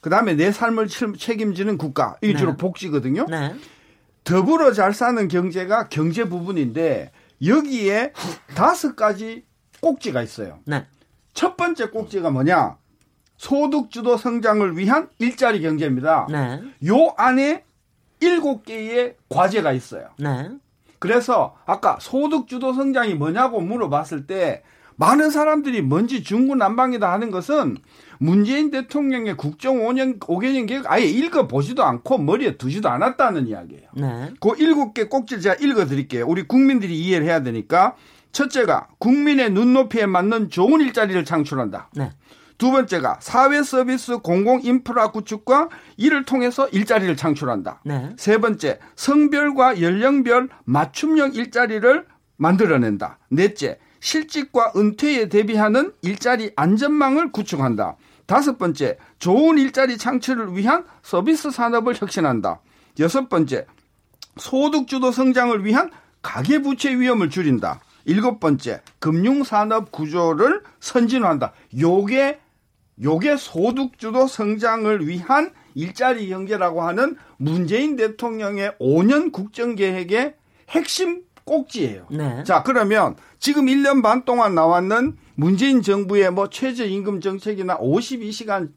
그 0.00 0.10
다음에 0.10 0.34
내 0.34 0.52
삶을 0.52 0.88
책임지는 0.88 1.78
국가. 1.78 2.16
이게 2.22 2.34
네. 2.34 2.38
주로 2.38 2.56
복지거든요. 2.56 3.26
네. 3.30 3.54
더불어 4.24 4.72
잘 4.72 4.92
사는 4.92 5.26
경제가 5.26 5.88
경제 5.88 6.24
부분인데 6.28 7.12
여기에 7.44 8.12
다섯 8.54 8.94
가지 8.94 9.44
꼭지가 9.80 10.22
있어요. 10.22 10.60
네. 10.64 10.86
첫 11.34 11.56
번째 11.56 11.88
꼭지가 11.88 12.30
뭐냐? 12.30 12.76
소득주도 13.42 14.16
성장을 14.16 14.78
위한 14.78 15.08
일자리 15.18 15.60
경제입니다. 15.62 16.28
네. 16.30 16.62
요 16.86 17.12
안에 17.16 17.64
일곱 18.20 18.64
개의 18.64 19.16
과제가 19.28 19.72
있어요. 19.72 20.10
네. 20.16 20.48
그래서 21.00 21.56
아까 21.66 21.98
소득주도 22.00 22.72
성장이 22.72 23.14
뭐냐고 23.14 23.60
물어봤을 23.60 24.28
때 24.28 24.62
많은 24.94 25.30
사람들이 25.30 25.82
뭔지 25.82 26.22
중구난방이다 26.22 27.10
하는 27.10 27.32
것은 27.32 27.78
문재인 28.20 28.70
대통령의 28.70 29.36
국정 29.36 29.78
5년 29.78 30.20
5개년 30.20 30.68
계획 30.68 30.88
아예 30.88 31.04
읽어 31.04 31.48
보지도 31.48 31.82
않고 31.82 32.18
머리에 32.18 32.56
두지도 32.56 32.90
않았다는 32.90 33.48
이야기예요. 33.48 33.88
네. 33.96 34.30
그 34.38 34.52
일곱 34.58 34.94
개 34.94 35.08
꼭지를 35.08 35.42
제가 35.42 35.56
읽어 35.56 35.86
드릴게요. 35.86 36.26
우리 36.28 36.44
국민들이 36.44 36.96
이해를 36.96 37.26
해야 37.26 37.42
되니까 37.42 37.96
첫째가 38.30 38.86
국민의 38.98 39.50
눈높이에 39.50 40.06
맞는 40.06 40.48
좋은 40.50 40.80
일자리를 40.80 41.24
창출한다. 41.24 41.88
네. 41.96 42.12
두 42.62 42.70
번째가 42.70 43.18
사회 43.20 43.60
서비스 43.64 44.18
공공 44.18 44.60
인프라 44.62 45.10
구축과 45.10 45.68
이를 45.96 46.24
통해서 46.24 46.68
일자리를 46.68 47.16
창출한다. 47.16 47.80
네. 47.84 48.10
세 48.16 48.38
번째, 48.38 48.78
성별과 48.94 49.80
연령별 49.82 50.48
맞춤형 50.62 51.34
일자리를 51.34 52.06
만들어낸다. 52.36 53.18
넷째, 53.30 53.80
실직과 53.98 54.74
은퇴에 54.76 55.28
대비하는 55.28 55.92
일자리 56.02 56.52
안전망을 56.54 57.32
구축한다. 57.32 57.96
다섯 58.26 58.58
번째, 58.58 58.96
좋은 59.18 59.58
일자리 59.58 59.98
창출을 59.98 60.56
위한 60.56 60.84
서비스 61.02 61.50
산업을 61.50 62.00
혁신한다. 62.00 62.60
여섯 63.00 63.28
번째, 63.28 63.66
소득주도 64.36 65.10
성장을 65.10 65.64
위한 65.64 65.90
가계부채 66.22 66.96
위험을 66.96 67.28
줄인다. 67.28 67.80
일곱 68.04 68.38
번째, 68.38 68.82
금융산업 69.00 69.90
구조를 69.90 70.62
선진화한다. 70.78 71.54
요게, 71.80 72.38
요게 73.02 73.36
소득주도 73.36 74.26
성장을 74.26 75.06
위한 75.06 75.52
일자리 75.74 76.28
경제라고 76.28 76.82
하는 76.82 77.16
문재인 77.36 77.96
대통령의 77.96 78.72
5년 78.80 79.32
국정계획의 79.32 80.34
핵심 80.70 81.22
꼭지예요. 81.44 82.06
네. 82.10 82.44
자, 82.44 82.62
그러면 82.62 83.16
지금 83.38 83.66
1년 83.66 84.02
반 84.02 84.24
동안 84.24 84.54
나왔는 84.54 85.16
문재인 85.34 85.82
정부의 85.82 86.30
뭐 86.30 86.48
최저임금 86.48 87.20
정책이나 87.20 87.78
52시간 87.78 88.70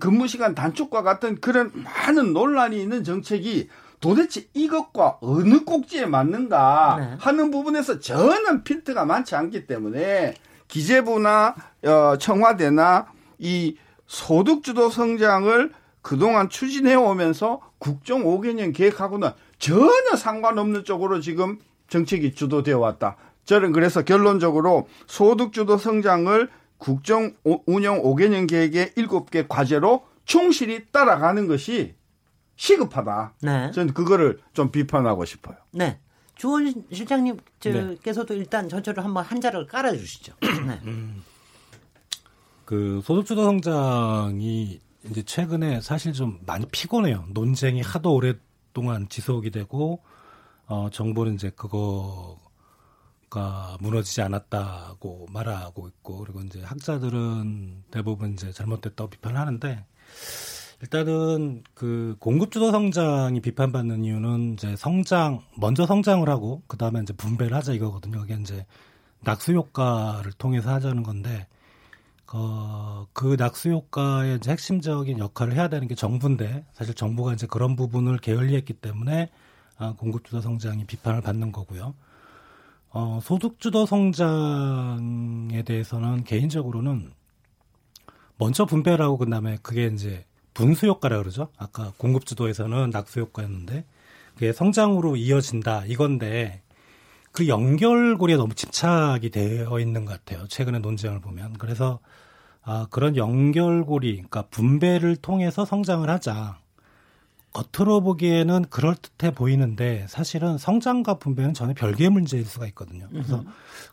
근무 0.00 0.26
시간 0.26 0.54
단축과 0.54 1.02
같은 1.02 1.40
그런 1.40 1.70
많은 1.74 2.32
논란이 2.32 2.80
있는 2.80 3.04
정책이 3.04 3.68
도대체 4.00 4.46
이것과 4.52 5.18
어느 5.20 5.64
꼭지에 5.64 6.06
맞는가 6.06 6.96
네. 6.98 7.16
하는 7.20 7.50
부분에서 7.50 8.00
전혀 8.00 8.62
필터가 8.62 9.04
많지 9.04 9.36
않기 9.36 9.66
때문에 9.66 10.34
기재부나 10.68 11.54
어, 11.84 12.16
청와대나 12.18 13.06
이 13.38 13.76
소득주도 14.06 14.90
성장을 14.90 15.72
그동안 16.02 16.48
추진해 16.48 16.94
오면서 16.94 17.60
국정 17.78 18.24
5개년 18.24 18.74
계획하고는 18.74 19.30
전혀 19.58 20.16
상관없는 20.16 20.84
쪽으로 20.84 21.20
지금 21.20 21.58
정책이 21.88 22.34
주도되어 22.34 22.78
왔다. 22.78 23.16
저는 23.44 23.72
그래서 23.72 24.02
결론적으로 24.02 24.88
소득주도 25.06 25.78
성장을 25.78 26.48
국정 26.78 27.34
운영 27.66 28.02
5개년 28.02 28.48
계획의 28.48 28.90
7개 28.90 29.46
과제로 29.48 30.04
충실히 30.24 30.86
따라가는 30.90 31.46
것이 31.46 31.94
시급하다. 32.56 33.34
네. 33.42 33.70
저는 33.72 33.94
그거를 33.94 34.40
좀 34.52 34.70
비판하고 34.70 35.24
싶어요. 35.24 35.56
네. 35.72 35.98
주원 36.34 36.72
실장님께서도 36.92 38.34
네. 38.34 38.40
일단 38.40 38.68
전체로 38.68 39.02
한번 39.02 39.24
한자를 39.24 39.66
깔아주시죠. 39.66 40.34
네. 40.66 40.80
음, 42.66 42.76
그 42.98 43.00
소득주도 43.04 43.44
성장이 43.44 44.80
이제 45.10 45.22
최근에 45.22 45.80
사실 45.80 46.12
좀 46.12 46.40
많이 46.44 46.66
피곤해요. 46.66 47.26
논쟁이 47.30 47.80
하도 47.80 48.14
오랫동안 48.14 49.08
지속이 49.08 49.50
되고 49.50 50.02
어, 50.66 50.90
정부는 50.90 51.34
이제 51.34 51.50
그거가 51.50 52.38
무너지지 53.80 54.20
않았다고 54.22 55.28
말하고 55.30 55.88
있고 55.88 56.18
그리고 56.18 56.40
이제 56.42 56.60
학자들은 56.62 57.84
대부분 57.90 58.32
이제 58.32 58.50
잘못됐다고 58.50 59.10
비판하는데 59.10 59.84
일단은 60.82 61.62
그 61.72 62.16
공급주도 62.18 62.70
성장이 62.70 63.40
비판받는 63.40 64.04
이유는 64.04 64.54
이제 64.54 64.76
성장 64.76 65.42
먼저 65.56 65.86
성장을 65.86 66.28
하고 66.28 66.62
그 66.66 66.76
다음에 66.76 67.00
이제 67.00 67.14
분배를 67.14 67.56
하자 67.56 67.72
이거거든요. 67.72 68.20
그게 68.20 68.34
이제 68.34 68.66
낙수 69.20 69.52
효과를 69.52 70.32
통해서 70.32 70.70
하자는 70.72 71.02
건데 71.02 71.46
어, 72.32 73.06
그 73.12 73.36
낙수 73.38 73.70
효과의 73.70 74.36
이제 74.36 74.50
핵심적인 74.50 75.18
역할을 75.18 75.54
해야 75.54 75.68
되는 75.68 75.86
게 75.86 75.94
정부인데 75.94 76.64
사실 76.72 76.94
정부가 76.94 77.32
이제 77.32 77.46
그런 77.46 77.76
부분을 77.76 78.18
게을리했기 78.18 78.74
때문에 78.74 79.30
아, 79.78 79.94
공급주도 79.96 80.40
성장이 80.40 80.86
비판을 80.86 81.20
받는 81.20 81.52
거고요. 81.52 81.94
어, 82.90 83.20
소득주도 83.22 83.86
성장에 83.86 85.62
대해서는 85.64 86.24
개인적으로는 86.24 87.12
먼저 88.38 88.64
분배를 88.64 89.04
하고 89.04 89.18
그다음에 89.18 89.58
그게 89.62 89.86
이제 89.86 90.24
분수 90.54 90.86
효과라 90.86 91.18
그러죠. 91.18 91.48
아까 91.58 91.92
공급 91.98 92.26
주도에서는 92.26 92.90
낙수 92.90 93.20
효과였는데 93.20 93.84
그게 94.34 94.52
성장으로 94.52 95.16
이어진다 95.16 95.84
이건데 95.86 96.62
그 97.36 97.48
연결고리에 97.48 98.36
너무 98.36 98.54
집착이 98.54 99.28
되어 99.28 99.78
있는 99.78 100.06
것 100.06 100.12
같아요. 100.12 100.48
최근에 100.48 100.78
논쟁을 100.78 101.20
보면 101.20 101.58
그래서 101.58 102.00
아 102.62 102.86
그런 102.90 103.14
연결고리, 103.14 104.12
그러니까 104.12 104.46
분배를 104.48 105.16
통해서 105.16 105.66
성장을 105.66 106.08
하자. 106.08 106.58
겉으로 107.52 108.00
보기에는 108.00 108.64
그럴듯해 108.70 109.34
보이는데 109.34 110.06
사실은 110.08 110.56
성장과 110.56 111.18
분배는 111.18 111.52
전혀 111.52 111.74
별개의 111.74 112.08
문제일 112.08 112.46
수가 112.46 112.66
있거든요. 112.68 113.06
그래서 113.10 113.44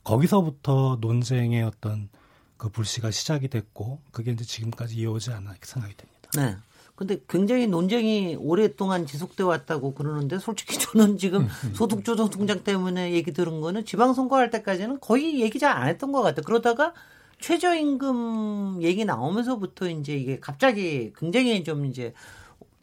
거기서부터 0.06 1.00
논쟁의 1.02 1.64
어떤 1.64 2.08
그 2.56 2.70
불씨가 2.70 3.12
시작이 3.12 3.50
됐고 3.50 4.00
그게 4.14 4.32
이제 4.32 4.46
지금까지 4.46 4.96
이어오지 4.96 5.32
않나 5.32 5.52
이렇게 5.52 5.66
생각이 5.66 5.96
됩니다. 5.98 6.30
네. 6.38 6.56
근데 7.06 7.22
굉장히 7.28 7.68
논쟁이 7.68 8.38
오랫동안 8.40 9.06
지속돼 9.06 9.44
왔다고 9.44 9.94
그러는데 9.94 10.40
솔직히 10.40 10.78
저는 10.80 11.18
지금 11.18 11.48
소득주도 11.74 12.30
통장 12.30 12.64
때문에 12.64 13.12
얘기 13.14 13.34
들은 13.34 13.60
거는 13.62 13.86
지방선거 13.86 14.38
할 14.38 14.50
때까지는 14.50 15.00
거의 15.02 15.42
얘기 15.42 15.60
잘 15.60 15.74
안 15.74 15.88
했던 15.88 16.12
것 16.12 16.22
같아요. 16.22 16.44
그러다가 16.46 16.94
최저임금 17.40 18.84
얘기 18.84 19.06
나오면서부터 19.06 19.90
이제 19.90 20.16
이게 20.16 20.40
갑자기 20.40 21.12
굉장히 21.18 21.64
좀 21.64 21.86
이제 21.86 22.14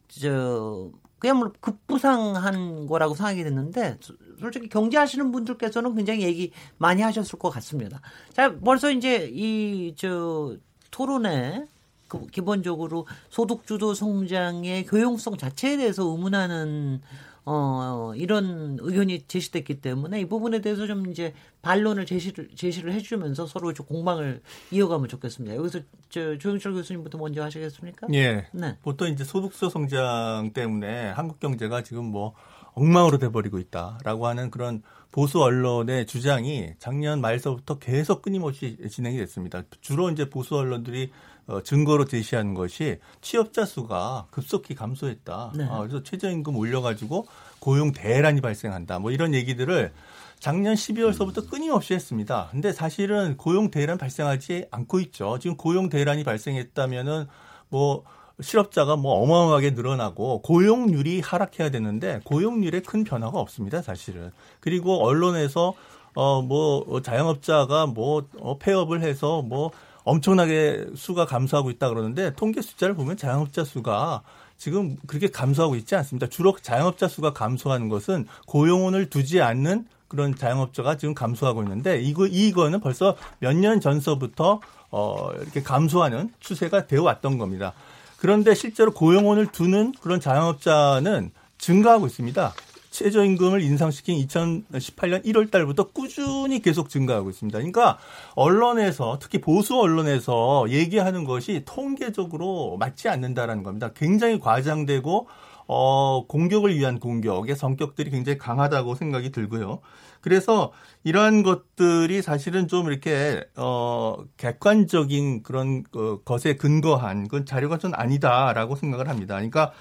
저 0.07 0.89
그야말로 1.19 1.53
급부상한 1.59 2.85
거라고 2.87 3.15
생각이 3.15 3.43
됐는데 3.43 3.97
솔직히 4.39 4.67
경제하시는 4.69 5.31
분들께서는 5.31 5.95
굉장히 5.95 6.23
얘기 6.23 6.51
많이 6.77 7.01
하셨을 7.01 7.39
것 7.39 7.49
같습니다. 7.49 8.01
자 8.33 8.55
벌써 8.59 8.91
이제 8.91 9.29
이 9.33 9.93
저 9.97 10.57
토론에 10.91 11.65
그 12.11 12.27
기본적으로 12.27 13.07
소득주도 13.29 13.93
성장의 13.93 14.85
교용성 14.85 15.37
자체에 15.37 15.77
대해서 15.77 16.03
의문하는 16.03 16.99
어 17.45 18.11
이런 18.17 18.77
의견이 18.81 19.23
제시됐기 19.27 19.81
때문에 19.81 20.19
이 20.19 20.25
부분에 20.25 20.59
대해서 20.59 20.85
좀 20.85 21.09
이제 21.09 21.33
반론을 21.61 22.05
제시를 22.05 22.49
제시를 22.53 22.91
해주면서 22.93 23.47
서로 23.47 23.73
좀 23.73 23.85
공방을 23.85 24.41
이어가면 24.71 25.07
좋겠습니다. 25.07 25.55
여기서 25.55 25.79
저 26.09 26.37
조영철 26.37 26.73
교수님부터 26.73 27.17
먼저 27.17 27.41
하시겠습니까? 27.41 28.07
예. 28.13 28.45
네. 28.51 28.77
보통 28.83 29.07
이제 29.07 29.23
소득주 29.23 29.69
성장 29.69 30.51
때문에 30.53 31.11
한국 31.11 31.39
경제가 31.39 31.81
지금 31.81 32.05
뭐 32.05 32.35
엉망으로 32.73 33.17
돼버리고 33.17 33.59
있다라고 33.59 34.27
하는 34.27 34.49
그런 34.51 34.81
보수 35.11 35.41
언론의 35.41 36.05
주장이 36.05 36.71
작년 36.79 37.19
말서부터 37.19 37.79
계속 37.79 38.21
끊임없이 38.21 38.77
진행이 38.89 39.17
됐습니다. 39.17 39.63
주로 39.81 40.09
이제 40.09 40.29
보수 40.29 40.55
언론들이 40.55 41.11
어, 41.47 41.61
증거로 41.61 42.05
제시하는 42.05 42.53
것이 42.53 42.99
취업자 43.19 43.65
수가 43.65 44.27
급속히 44.31 44.73
감소했다. 44.73 45.53
네. 45.55 45.67
아, 45.69 45.79
그래서 45.79 46.01
최저임금 46.03 46.55
올려가지고 46.55 47.27
고용 47.59 47.91
대란이 47.91 48.41
발생한다. 48.41 48.99
뭐 48.99 49.11
이런 49.11 49.33
얘기들을 49.33 49.91
작년 50.39 50.75
12월서부터 50.75 51.49
끊임없이 51.49 51.93
했습니다. 51.93 52.47
근데 52.51 52.71
사실은 52.71 53.37
고용 53.37 53.69
대란 53.69 53.97
발생하지 53.97 54.67
않고 54.71 54.99
있죠. 55.01 55.37
지금 55.39 55.57
고용 55.57 55.89
대란이 55.89 56.23
발생했다면은 56.23 57.27
뭐 57.69 58.03
실업자가 58.41 58.95
뭐 58.95 59.13
어마어마하게 59.23 59.71
늘어나고 59.71 60.41
고용률이 60.41 61.21
하락해야 61.21 61.69
되는데 61.69 62.19
고용률에 62.23 62.81
큰 62.81 63.03
변화가 63.03 63.39
없습니다, 63.39 63.81
사실은. 63.81 64.31
그리고 64.59 65.03
언론에서 65.05 65.73
어 66.13 66.41
뭐 66.41 67.01
자영업자가 67.01 67.85
뭐 67.87 68.23
어, 68.39 68.57
폐업을 68.57 69.01
해서 69.01 69.41
뭐 69.41 69.71
엄청나게 70.03 70.87
수가 70.95 71.25
감소하고 71.25 71.69
있다 71.69 71.87
그러는데 71.89 72.33
통계 72.35 72.61
숫자를 72.61 72.95
보면 72.95 73.15
자영업자 73.17 73.63
수가 73.63 74.21
지금 74.57 74.97
그렇게 75.07 75.27
감소하고 75.29 75.75
있지 75.75 75.95
않습니다. 75.95 76.27
주로 76.27 76.55
자영업자 76.61 77.07
수가 77.07 77.31
감소하는 77.33 77.87
것은 77.87 78.27
고용원을 78.47 79.09
두지 79.09 79.41
않는 79.41 79.85
그런 80.07 80.35
자영업자가 80.35 80.97
지금 80.97 81.13
감소하고 81.13 81.63
있는데 81.63 82.01
이거 82.01 82.27
이거는 82.27 82.81
벌써 82.81 83.15
몇 83.39 83.53
년 83.53 83.79
전서부터 83.79 84.59
어 84.91 85.29
이렇게 85.39 85.63
감소하는 85.63 86.33
추세가 86.41 86.85
되어 86.87 87.03
왔던 87.03 87.37
겁니다. 87.37 87.73
그런데 88.21 88.53
실제로 88.53 88.91
고용원을 88.91 89.47
두는 89.47 89.93
그런 89.99 90.19
자영업자는 90.19 91.31
증가하고 91.57 92.05
있습니다. 92.05 92.53
최저임금을 92.91 93.61
인상시킨 93.61 94.23
2018년 94.27 95.25
1월 95.25 95.49
달부터 95.49 95.85
꾸준히 95.85 96.61
계속 96.61 96.89
증가하고 96.89 97.31
있습니다. 97.31 97.57
그러니까 97.57 97.97
언론에서 98.35 99.17
특히 99.19 99.41
보수 99.41 99.79
언론에서 99.79 100.67
얘기하는 100.69 101.23
것이 101.23 101.63
통계적으로 101.65 102.77
맞지 102.77 103.09
않는다라는 103.09 103.63
겁니다. 103.63 103.89
굉장히 103.95 104.39
과장되고 104.39 105.27
어 105.65 106.25
공격을 106.27 106.77
위한 106.77 106.99
공격의 106.99 107.55
성격들이 107.55 108.11
굉장히 108.11 108.37
강하다고 108.37 108.93
생각이 108.93 109.31
들고요. 109.31 109.79
그래서 110.21 110.71
이러한 111.03 111.43
것들이 111.43 112.21
사실은 112.21 112.67
좀 112.67 112.87
이렇게 112.87 113.43
어 113.55 114.17
객관적인 114.37 115.43
그런 115.43 115.83
어, 115.95 116.19
것에 116.23 116.55
근거한 116.55 117.27
그런 117.27 117.45
자료가 117.45 117.77
좀 117.77 117.91
아니다라고 117.93 118.75
생각을 118.75 119.09
합니다. 119.09 119.35
그러니까 119.35 119.73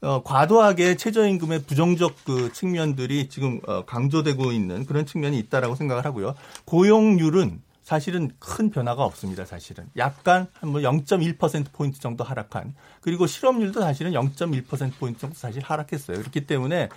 어, 0.00 0.22
과도하게 0.22 0.96
최저임금의 0.96 1.62
부정적 1.62 2.24
그 2.24 2.52
측면들이 2.52 3.28
지금 3.28 3.60
어, 3.66 3.84
강조되고 3.84 4.52
있는 4.52 4.84
그런 4.84 5.06
측면이 5.06 5.38
있다라고 5.38 5.76
생각을 5.76 6.04
하고요. 6.04 6.34
고용률은 6.66 7.62
사실은 7.84 8.30
큰 8.38 8.70
변화가 8.70 9.04
없습니다. 9.04 9.44
사실은 9.44 9.88
약간 9.96 10.48
뭐0.1% 10.62 11.66
포인트 11.72 12.00
정도 12.00 12.24
하락한 12.24 12.74
그리고 13.00 13.26
실업률도 13.26 13.80
사실은 13.80 14.12
0.1% 14.12 14.92
포인트 14.98 15.20
정도 15.20 15.36
사실 15.36 15.62
하락했어요. 15.62 16.18
그렇기 16.18 16.46
때문에 16.46 16.88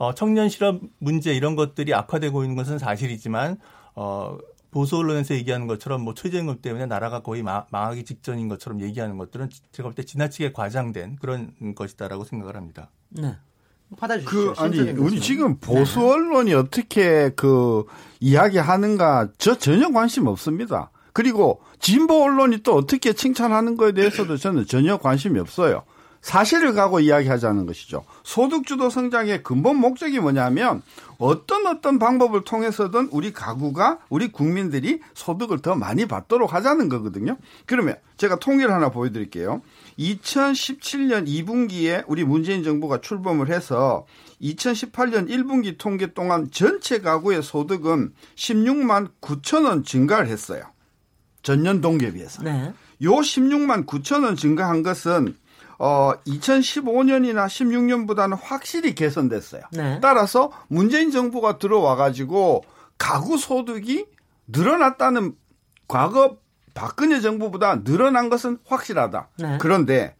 어, 0.00 0.14
청년 0.14 0.48
실업 0.48 0.80
문제 0.98 1.34
이런 1.34 1.56
것들이 1.56 1.92
악화되고 1.92 2.42
있는 2.42 2.56
것은 2.56 2.78
사실이지만 2.78 3.58
어, 3.94 4.38
보수 4.70 4.96
언론에서 4.96 5.34
얘기하는 5.34 5.66
것처럼 5.66 6.00
뭐 6.00 6.14
최저임금 6.14 6.62
때문에 6.62 6.86
나라가 6.86 7.20
거의 7.20 7.42
마, 7.42 7.66
망하기 7.70 8.04
직전인 8.04 8.48
것처럼 8.48 8.80
얘기하는 8.80 9.18
것들은 9.18 9.50
제가 9.72 9.90
볼 9.90 9.94
때 9.94 10.02
지나치게 10.02 10.52
과장된 10.52 11.18
그런 11.20 11.52
것이다라고 11.74 12.24
생각을 12.24 12.56
합니다. 12.56 12.88
네. 13.10 13.36
받아주시죠. 13.94 14.30
그 14.30 14.54
아니 14.56 14.80
우리. 14.92 15.20
지금 15.20 15.58
보수 15.58 16.00
언론이 16.00 16.54
어떻게 16.54 17.28
그 17.36 17.84
이야기하는가 18.20 19.28
저 19.36 19.58
전혀 19.58 19.90
관심 19.90 20.28
없습니다. 20.28 20.92
그리고 21.12 21.60
진보 21.78 22.22
언론이 22.24 22.62
또 22.62 22.74
어떻게 22.74 23.12
칭찬하는 23.12 23.76
거에 23.76 23.92
대해서도 23.92 24.38
저는 24.38 24.64
전혀 24.66 24.96
관심이 24.96 25.38
없어요. 25.38 25.82
사실을 26.20 26.74
가고 26.74 27.00
이야기하자는 27.00 27.66
것이죠. 27.66 28.04
소득주도 28.24 28.90
성장의 28.90 29.42
근본 29.42 29.76
목적이 29.76 30.20
뭐냐면 30.20 30.82
어떤 31.18 31.66
어떤 31.66 31.98
방법을 31.98 32.44
통해서든 32.44 33.08
우리 33.10 33.32
가구가 33.32 33.98
우리 34.08 34.30
국민들이 34.30 35.00
소득을 35.14 35.60
더 35.60 35.74
많이 35.74 36.06
받도록 36.06 36.52
하자는 36.52 36.88
거거든요. 36.88 37.36
그러면 37.66 37.96
제가 38.16 38.38
통계를 38.38 38.72
하나 38.72 38.90
보여드릴게요. 38.90 39.62
2017년 39.98 41.26
2분기에 41.26 42.04
우리 42.06 42.24
문재인 42.24 42.62
정부가 42.62 43.00
출범을 43.00 43.48
해서 43.48 44.06
2018년 44.42 45.28
1분기 45.28 45.76
통계 45.78 46.12
동안 46.12 46.50
전체 46.50 47.00
가구의 47.00 47.42
소득은 47.42 48.12
16만 48.36 49.10
9천 49.20 49.66
원 49.66 49.84
증가를 49.84 50.28
했어요. 50.28 50.64
전년 51.42 51.80
동기에 51.80 52.12
비해서. 52.12 52.42
네. 52.42 52.72
요 53.02 53.10
16만 53.12 53.86
9천 53.86 54.24
원 54.24 54.36
증가한 54.36 54.82
것은 54.82 55.34
어 55.82 56.12
2015년이나 56.26 57.46
16년보다는 57.46 58.36
확실히 58.38 58.94
개선됐어요. 58.94 59.62
네. 59.72 59.98
따라서 60.02 60.52
문재인 60.68 61.10
정부가 61.10 61.56
들어와 61.56 61.96
가지고 61.96 62.62
가구 62.98 63.38
소득이 63.38 64.04
늘어났다는 64.46 65.34
과거 65.88 66.36
박근혜 66.74 67.20
정부보다 67.20 67.82
늘어난 67.82 68.28
것은 68.28 68.58
확실하다. 68.66 69.28
네. 69.38 69.56
그런데 69.58 70.14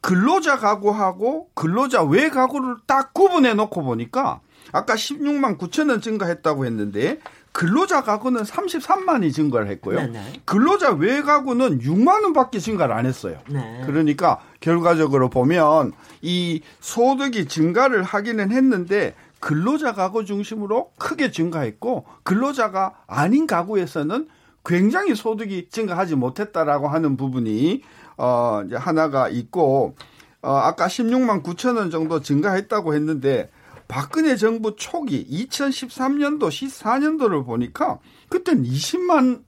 근로자 0.00 0.58
가구하고 0.58 1.50
근로자 1.54 2.04
외 2.04 2.30
가구를 2.30 2.76
딱 2.86 3.12
구분해 3.12 3.54
놓고 3.54 3.82
보니까 3.82 4.40
아까 4.70 4.94
16만 4.94 5.58
9천 5.58 5.90
원 5.90 6.00
증가했다고 6.00 6.66
했는데 6.66 7.18
근로자 7.52 8.02
가구는 8.02 8.42
33만이 8.42 9.32
증가를 9.34 9.68
했고요. 9.68 9.98
네네. 9.98 10.42
근로자 10.44 10.92
외 10.92 11.20
가구는 11.22 11.80
6만 11.80 12.22
원밖에 12.22 12.58
증가를 12.58 12.94
안 12.94 13.06
했어요. 13.06 13.38
네. 13.48 13.82
그러니까 13.86 14.40
결과적으로 14.60 15.28
보면 15.30 15.92
이 16.22 16.62
소득이 16.80 17.46
증가를 17.46 18.02
하기는 18.02 18.52
했는데 18.52 19.14
근로자 19.40 19.94
가구 19.94 20.24
중심으로 20.24 20.92
크게 20.98 21.30
증가했고 21.30 22.04
근로자가 22.22 22.94
아닌 23.06 23.46
가구에서는 23.46 24.28
굉장히 24.64 25.14
소득이 25.14 25.68
증가하지 25.70 26.14
못했다라고 26.14 26.88
하는 26.88 27.16
부분이 27.16 27.82
어 28.18 28.62
이제 28.66 28.76
하나가 28.76 29.28
있고 29.28 29.96
어 30.42 30.52
아까 30.52 30.86
16만 30.86 31.42
9천 31.42 31.78
원 31.78 31.90
정도 31.90 32.20
증가했다고 32.20 32.94
했는데 32.94 33.50
박근혜 33.90 34.36
정부 34.36 34.76
초기 34.76 35.26
2013년도 35.26 36.48
14년도를 36.48 37.44
보니까 37.44 37.98
그때는 38.28 38.62
20만 38.62 39.42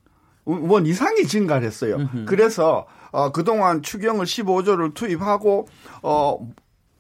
원 0.45 0.87
이상이 0.87 1.27
증가를 1.27 1.67
했어요. 1.67 1.97
그래서 2.27 2.87
어, 3.13 3.31
그동안 3.31 3.83
추경을 3.83 4.27
15조를 4.27 4.95
투입하고 4.95 5.69
어 6.03 6.39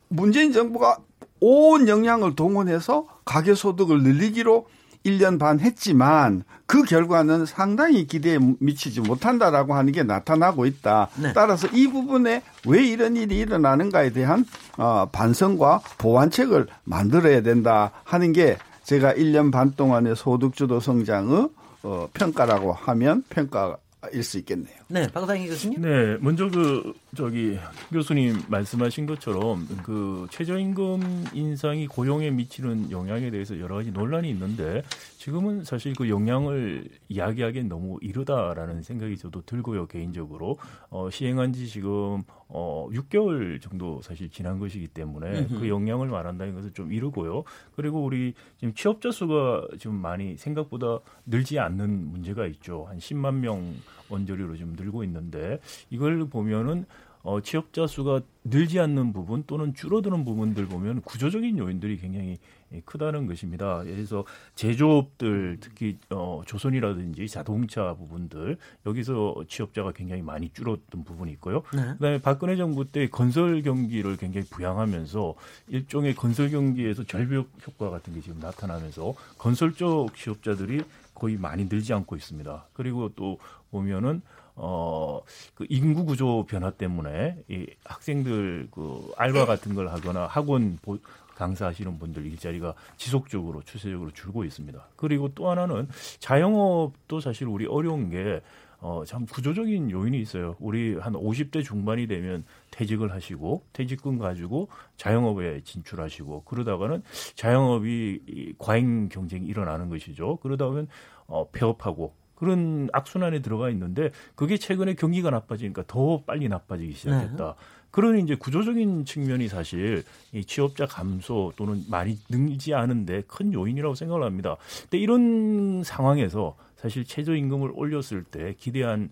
문재인 0.09 0.53
정부가 0.53 0.99
온 1.41 1.89
역량을 1.89 2.37
동원해서 2.37 3.07
가계 3.25 3.55
소득을 3.55 4.03
늘리기로 4.03 4.67
1년 5.05 5.39
반 5.39 5.61
했지만 5.61 6.45
그 6.67 6.83
결과는 6.83 7.45
상당히 7.47 8.07
기대에 8.07 8.39
미치지 8.61 9.01
못한다라고 9.01 9.75
하는 9.75 9.93
게 9.93 10.03
나타나고 10.03 10.67
있다. 10.67 11.09
네. 11.17 11.33
따라서 11.33 11.69
이 11.69 11.89
부분에 11.89 12.43
왜 12.67 12.87
이런 12.87 13.17
일이 13.17 13.39
일어나는가에 13.39 14.11
대한 14.11 14.45
어, 14.79 15.07
반성과 15.13 15.81
보완책을 15.99 16.67
만들어야 16.85 17.43
된다 17.43 17.91
하는 18.05 18.33
게 18.33 18.57
제가 18.85 19.15
1년 19.15 19.53
반 19.53 19.73
동안의 19.73 20.17
소득주도 20.17 20.81
성장의 20.81 21.49
어, 21.83 22.09
평가라고 22.15 22.73
하면 22.73 23.25
평가일 23.29 24.23
수 24.23 24.39
있겠네요. 24.39 24.82
네, 24.93 25.07
박상희 25.11 25.49
교수님. 25.49 25.81
네, 25.81 26.19
먼저 26.21 26.51
그 26.51 26.93
저기 27.17 27.59
교수님 27.91 28.43
말씀하신 28.49 29.07
것처럼 29.07 29.67
그 29.83 30.27
최저임금 30.31 31.29
인상이 31.33 31.87
고용에 31.87 32.31
미치는 32.31 32.91
영향에 32.91 33.31
대해서 33.31 33.59
여러 33.59 33.77
가지 33.77 33.91
논란이 33.91 34.29
있는데 34.29 34.83
지금은 35.17 35.65
사실 35.65 35.95
그 35.95 36.11
영향을 36.11 36.85
이야기하기엔 37.09 37.71
너무 37.71 37.97
이르다라는 38.03 38.83
생각이 38.83 39.17
저도 39.17 39.41
들고요 39.47 39.87
개인적으로 39.87 40.59
어, 40.91 41.09
시행한 41.09 41.55
지 41.55 41.69
지금 41.69 42.23
어 42.49 42.87
6개월 42.93 43.63
정도 43.63 44.03
사실 44.03 44.29
지난 44.29 44.59
것이기 44.59 44.89
때문에 44.89 45.47
그 45.49 45.71
영향을 45.71 46.09
말한다는 46.09 46.55
것은 46.55 46.75
좀 46.75 46.93
이르고요. 46.93 47.45
그리고 47.75 48.05
우리 48.05 48.35
지금 48.59 48.75
취업자 48.75 49.11
수가 49.11 49.69
지금 49.79 49.97
많이 49.97 50.37
생각보다 50.37 50.99
늘지 51.25 51.59
않는 51.59 52.11
문제가 52.11 52.47
있죠. 52.47 52.85
한 52.91 52.99
10만 52.99 53.37
명 53.37 53.75
원조리로 54.13 54.57
좀 54.57 54.75
늘고 54.77 55.05
있는데 55.05 55.61
이걸 55.91 56.29
보면은 56.29 56.87
어, 57.25 57.41
취업자 57.41 57.87
수가 57.87 58.21
늘지 58.45 58.81
않는 58.81 59.13
부분 59.13 59.45
또는 59.47 59.75
줄어드는 59.75 60.25
부분들 60.25 60.67
보면 60.67 61.03
구조적인 61.03 61.57
요인들이 61.57 61.99
굉장히 61.99 62.39
크다는 62.85 63.27
것입니다. 63.27 63.83
예를 63.85 64.07
들어서 64.07 64.25
제조업들 64.57 65.59
특히 65.61 65.99
어, 66.11 66.43
조선이라든지 66.47 67.29
자동차 67.29 67.95
부분들 67.95 68.57
여기서 68.87 69.45
취업자가 69.47 69.93
굉장히 69.93 70.23
많이 70.23 70.51
줄었던 70.53 71.05
부분이 71.05 71.31
있고요. 71.33 71.63
네. 71.75 71.95
그다음에 71.95 72.21
박근혜 72.21 72.57
정부 72.57 72.85
때 72.85 73.09
건설 73.09 73.63
경기를 73.63 74.17
굉장히 74.17 74.47
부양하면서 74.49 75.35
일종의 75.69 76.17
건설 76.17 76.51
경기에서 76.51 77.05
절벽 77.05 77.49
효과 77.67 77.91
같은 77.91 78.15
게 78.15 78.21
지금 78.21 78.41
나타나면서 78.41 79.15
건설 79.39 79.75
쪽 79.75 80.17
취업자들이 80.17 80.83
거의 81.15 81.37
많이 81.37 81.67
늘지 81.67 81.93
않고 81.93 82.17
있습니다. 82.17 82.67
그리고 82.73 83.11
또 83.15 83.39
보면은 83.73 84.23
어, 84.55 85.21
그 85.55 85.67
인구 85.69 86.05
구조 86.05 86.45
변화 86.47 86.71
때문에 86.71 87.43
이 87.49 87.67
학생들 87.85 88.69
그 88.71 89.13
알바 89.17 89.47
같은 89.47 89.75
걸 89.75 89.89
하거나 89.89 90.27
학원 90.27 90.79
보, 90.83 90.99
강사하시는 91.35 91.99
분들 91.99 92.27
일자리가 92.27 92.75
지속적으로 92.97 93.63
추세적으로 93.63 94.13
줄고 94.13 94.45
있습니다. 94.45 94.89
그리고 94.97 95.31
또 95.35 95.51
하나는 95.51 95.89
자영업도 96.21 97.21
사실 97.21 97.49
우리 97.49 97.67
어려운 97.67 98.11
게 98.11 98.41
어, 98.81 99.05
참 99.07 99.27
구조적인 99.27 99.93
요인이 99.93 100.21
있어요. 100.21 100.57
우리 100.59 100.97
한 100.97 101.13
50대 101.13 101.65
중반이 101.65 102.09
되면 102.09 102.45
퇴직을 102.73 103.13
하시고 103.13 103.63
퇴직금 103.73 104.19
가지고 104.19 104.69
자영업에 104.97 105.61
진출하시고 105.63 106.43
그러다가는 106.43 107.03
자영업이 107.37 108.21
이 108.27 108.53
과잉 108.59 109.09
경쟁이 109.09 109.47
일어나는 109.47 109.89
것이죠. 109.89 110.37
그러다 110.43 110.67
보면 110.67 110.89
어, 111.27 111.49
폐업하고 111.51 112.13
그런 112.43 112.89
악순환에 112.93 113.41
들어가 113.41 113.71
있는데 113.71 114.11
그게 114.35 114.57
최근에 114.57 114.95
경기가 114.95 115.31
나빠지니까 115.31 115.85
더 115.87 116.25
빨리 116.27 116.49
나빠지기 116.49 116.93
시작했다. 116.93 117.47
네. 117.47 117.53
그런 117.93 118.19
이제 118.19 118.35
구조적인 118.35 119.05
측면이 119.05 119.47
사실 119.47 120.03
이 120.33 120.45
취업자 120.45 120.87
감소 120.87 121.53
또는 121.55 121.85
많이 121.89 122.19
늘지 122.29 122.75
않은데 122.75 123.23
큰 123.29 123.53
요인이라고 123.53 123.95
생각을 123.95 124.25
합니다. 124.25 124.57
근데 124.83 124.99
이런 124.99 125.85
상황에서 125.85 126.57
사실 126.75 127.05
최저임금을 127.05 127.71
올렸을 127.77 128.25
때 128.29 128.57
기대한 128.59 129.11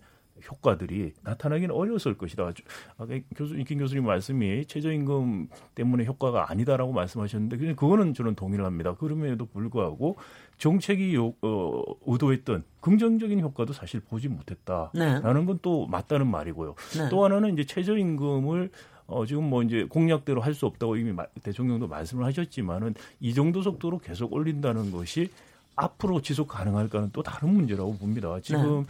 효과들이 0.49 1.13
나타나기는 1.23 1.73
어려웠을 1.73 2.17
것이다. 2.17 2.51
아까 2.97 3.19
교수님, 3.35 3.63
김 3.63 3.79
교수님 3.79 4.05
말씀이 4.05 4.65
최저임금 4.65 5.47
때문에 5.75 6.03
효과가 6.05 6.51
아니다라고 6.51 6.91
말씀하셨는데 6.91 7.75
그거는 7.75 8.13
저는 8.13 8.35
동의를 8.35 8.65
합니다. 8.65 8.95
그럼에도 8.95 9.45
불구하고 9.45 10.17
정책이 10.65 11.15
요, 11.15 11.33
어, 11.41 11.81
의도했던 12.05 12.63
긍정적인 12.81 13.39
효과도 13.41 13.73
사실 13.73 13.99
보지 13.99 14.27
못했다라는 14.29 15.45
건 15.47 15.59
또 15.63 15.87
맞다는 15.87 16.27
말이고요. 16.27 16.75
네. 16.97 17.09
또 17.09 17.25
하나는 17.25 17.53
이제 17.53 17.63
최저임금을 17.65 18.69
어, 19.07 19.25
지금 19.25 19.43
뭐 19.49 19.63
이제 19.63 19.85
공약대로 19.89 20.39
할 20.39 20.53
수 20.53 20.67
없다고 20.67 20.97
이미 20.97 21.11
마- 21.11 21.25
대통령도 21.43 21.87
말씀을 21.87 22.25
하셨지만은 22.25 22.93
이 23.19 23.33
정도 23.33 23.61
속도로 23.63 23.97
계속 23.97 24.31
올린다는 24.33 24.91
것이 24.91 25.29
앞으로 25.75 26.21
지속 26.21 26.47
가능할까는 26.49 27.09
또 27.11 27.23
다른 27.23 27.53
문제라고 27.53 27.97
봅니다. 27.97 28.39
지금 28.41 28.85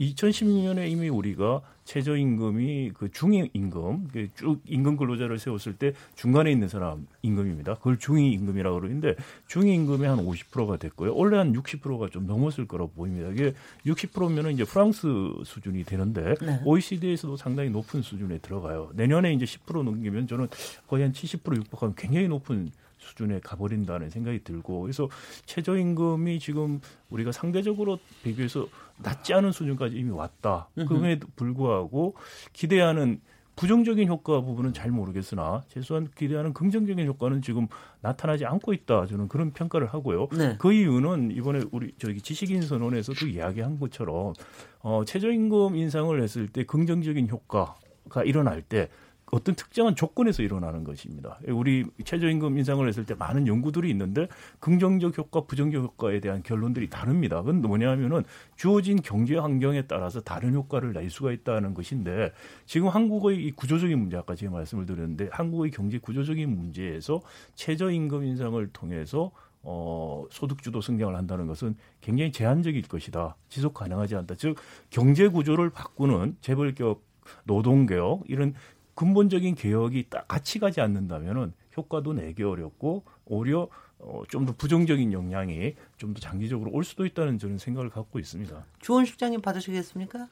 2016년에 0.00 0.90
이미 0.90 1.08
우리가 1.08 1.60
최저임금이 1.84 2.92
그 2.94 3.10
중임임금, 3.10 4.08
그쭉 4.08 4.60
임금 4.64 4.96
근로자를 4.96 5.38
세웠을 5.38 5.74
때 5.74 5.92
중간에 6.14 6.50
있는 6.50 6.68
사람 6.68 7.06
임금입니다. 7.22 7.74
그걸 7.74 7.98
중위임금이라고 7.98 8.80
그러는데 8.80 9.16
중위임금이 9.48 10.06
한 10.06 10.18
50%가 10.18 10.76
됐고요. 10.76 11.14
원래 11.14 11.36
한 11.36 11.52
60%가 11.52 12.08
좀 12.08 12.26
넘었을 12.26 12.66
거라고 12.66 12.92
보입니다. 12.92 13.28
이게 13.30 13.54
60%면은 13.86 14.52
이제 14.52 14.64
프랑스 14.64 15.08
수준이 15.44 15.84
되는데 15.84 16.34
네. 16.40 16.60
OECD에서도 16.64 17.36
상당히 17.36 17.70
높은 17.70 18.02
수준에 18.02 18.38
들어가요. 18.38 18.90
내년에 18.94 19.32
이제 19.32 19.44
10% 19.44 19.82
넘기면 19.82 20.28
저는 20.28 20.46
거의 20.86 21.02
한 21.02 21.12
70% 21.12 21.56
육박하면 21.56 21.94
굉장히 21.96 22.28
높은 22.28 22.70
수준에 23.00 23.40
가버린다는 23.40 24.10
생각이 24.10 24.44
들고 24.44 24.82
그래서 24.82 25.08
최저임금이 25.46 26.38
지금 26.38 26.80
우리가 27.10 27.32
상대적으로 27.32 27.98
비교해서 28.22 28.68
낮지 28.98 29.34
않은 29.34 29.52
수준까지 29.52 29.96
이미 29.96 30.10
왔다. 30.10 30.68
그럼에도 30.74 31.26
불구하고 31.34 32.14
기대하는 32.52 33.20
부정적인 33.56 34.08
효과 34.08 34.40
부분은 34.40 34.72
잘 34.72 34.90
모르겠으나 34.90 35.62
최소한 35.68 36.08
기대하는 36.16 36.54
긍정적인 36.54 37.06
효과는 37.06 37.42
지금 37.42 37.68
나타나지 38.00 38.46
않고 38.46 38.72
있다. 38.72 39.04
저는 39.04 39.28
그런 39.28 39.52
평가를 39.52 39.88
하고요. 39.88 40.28
네. 40.32 40.56
그 40.58 40.72
이유는 40.72 41.32
이번에 41.32 41.64
우리 41.70 41.92
저기 41.98 42.22
지식인 42.22 42.62
선언에서도 42.62 43.26
이야기한 43.26 43.78
것처럼 43.78 44.32
어, 44.80 45.04
최저임금 45.04 45.76
인상을 45.76 46.22
했을 46.22 46.48
때 46.48 46.64
긍정적인 46.64 47.28
효과가 47.28 48.24
일어날 48.24 48.62
때 48.62 48.88
어떤 49.30 49.54
특정한 49.54 49.94
조건에서 49.94 50.42
일어나는 50.42 50.84
것입니다. 50.84 51.38
우리 51.48 51.84
최저임금 52.04 52.58
인상을 52.58 52.86
했을 52.86 53.04
때 53.04 53.14
많은 53.14 53.46
연구들이 53.46 53.88
있는데 53.90 54.28
긍정적 54.58 55.16
효과, 55.18 55.42
부정적 55.42 55.82
효과에 55.82 56.20
대한 56.20 56.42
결론들이 56.42 56.90
다릅니다. 56.90 57.40
그건 57.40 57.62
뭐냐면은 57.62 58.24
주어진 58.56 59.00
경제 59.02 59.36
환경에 59.36 59.82
따라서 59.82 60.20
다른 60.20 60.54
효과를 60.54 60.92
낼 60.92 61.10
수가 61.10 61.32
있다는 61.32 61.74
것인데 61.74 62.32
지금 62.66 62.88
한국의 62.88 63.44
이 63.44 63.50
구조적인 63.52 63.98
문제 63.98 64.16
아까 64.16 64.34
제가 64.34 64.52
말씀을 64.52 64.86
드렸는데 64.86 65.28
한국의 65.30 65.70
경제 65.70 65.98
구조적인 65.98 66.48
문제에서 66.48 67.20
최저임금 67.54 68.24
인상을 68.24 68.68
통해서 68.72 69.30
어, 69.62 70.24
소득주도 70.30 70.80
성장을 70.80 71.14
한다는 71.14 71.46
것은 71.46 71.76
굉장히 72.00 72.32
제한적일 72.32 72.82
것이다. 72.82 73.36
지속 73.48 73.74
가능하지 73.74 74.16
않다. 74.16 74.34
즉, 74.36 74.56
경제 74.88 75.28
구조를 75.28 75.70
바꾸는 75.70 76.36
재벌개혁, 76.40 77.02
노동개혁, 77.44 78.24
이런 78.28 78.54
근본적인 78.94 79.54
개혁이 79.54 80.06
딱 80.10 80.26
같이 80.28 80.58
가지 80.58 80.80
않는다면은 80.80 81.52
효과도 81.76 82.12
내기 82.12 82.42
어렵고 82.42 83.04
오히려 83.26 83.68
어, 83.98 84.22
좀 84.28 84.46
더 84.46 84.54
부정적인 84.56 85.12
영향이 85.12 85.74
좀 85.98 86.14
더 86.14 86.20
장기적으로 86.20 86.70
올 86.72 86.84
수도 86.84 87.04
있다는 87.06 87.38
저는 87.38 87.58
생각을 87.58 87.90
갖고 87.90 88.18
있습니다. 88.18 88.64
주원 88.80 89.04
실장님 89.04 89.40
받으시겠습니까? 89.42 90.26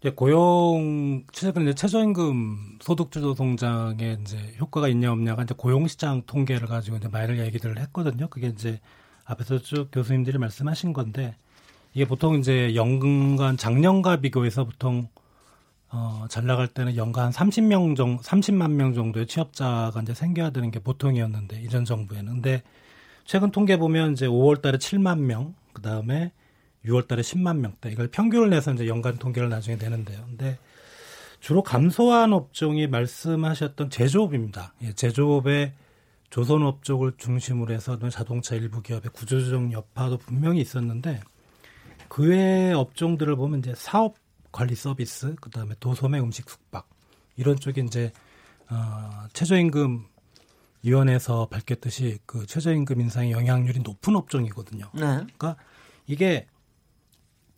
이제 0.00 0.10
고용 0.10 1.24
최근 1.32 1.62
이제 1.62 1.74
최저임금 1.74 2.78
소득주도 2.80 3.34
성장에 3.34 4.18
이제 4.20 4.54
효과가 4.58 4.88
있냐 4.88 5.12
없냐가 5.12 5.44
이제 5.44 5.54
고용시장 5.56 6.22
통계를 6.26 6.66
가지고 6.66 6.96
이제 6.96 7.08
많은 7.08 7.38
얘기들을 7.38 7.78
했거든요. 7.78 8.26
그게 8.28 8.48
이제 8.48 8.80
앞에서 9.24 9.58
쭉 9.60 9.88
교수님들이 9.92 10.38
말씀하신 10.38 10.92
건데 10.92 11.36
이게 11.94 12.04
보통 12.04 12.34
이제 12.36 12.74
연간 12.74 13.56
작년과 13.56 14.16
비교해서 14.20 14.64
보통 14.64 15.08
어, 15.92 16.26
잘 16.28 16.46
나갈 16.46 16.68
때는 16.68 16.96
연간 16.96 17.30
30명 17.30 17.96
정 17.96 18.18
30만 18.18 18.72
명 18.72 18.94
정도의 18.94 19.26
취업자가 19.26 19.92
이제 20.02 20.14
생겨야 20.14 20.50
되는 20.50 20.70
게 20.70 20.78
보통이었는데 20.78 21.60
이전 21.62 21.84
정부에는 21.84 22.32
근데 22.34 22.62
최근 23.24 23.50
통계 23.50 23.76
보면 23.76 24.12
이제 24.12 24.26
5월 24.26 24.62
달에 24.62 24.78
7만 24.78 25.20
명, 25.20 25.54
그 25.72 25.82
다음에 25.82 26.32
6월 26.84 27.06
달에 27.06 27.22
10만 27.22 27.58
명대. 27.58 27.90
이걸 27.92 28.08
평균을 28.08 28.50
내서 28.50 28.72
이제 28.72 28.88
연간 28.88 29.18
통계를 29.18 29.48
나중에 29.48 29.76
내는데요. 29.76 30.24
근데 30.26 30.58
주로 31.40 31.62
감소한 31.62 32.32
업종이 32.32 32.86
말씀하셨던 32.86 33.90
제조업입니다. 33.90 34.74
예, 34.82 34.92
제조업의 34.92 35.72
조선업 36.30 36.82
쪽을 36.82 37.12
중심으로 37.18 37.74
해서 37.74 37.98
자동차 38.10 38.54
일부 38.54 38.80
기업의 38.80 39.10
구조조정 39.12 39.72
여파도 39.72 40.18
분명히 40.18 40.60
있었는데 40.60 41.20
그외 42.08 42.72
업종들을 42.72 43.36
보면 43.36 43.60
이제 43.60 43.74
사업 43.76 44.21
관리 44.52 44.74
서비스, 44.74 45.34
그 45.40 45.50
다음에 45.50 45.74
도소매 45.80 46.20
음식 46.20 46.48
숙박 46.48 46.88
이런 47.36 47.56
쪽에 47.56 47.80
이제 47.80 48.12
어, 48.68 49.26
최저임금 49.32 50.06
위원회에서 50.82 51.46
밝혔듯이 51.46 52.18
그 52.26 52.46
최저임금 52.46 53.00
인상의 53.00 53.32
영향률이 53.32 53.80
높은 53.80 54.16
업종이거든요. 54.16 54.90
네. 54.94 55.00
그러니까 55.00 55.56
이게 56.06 56.46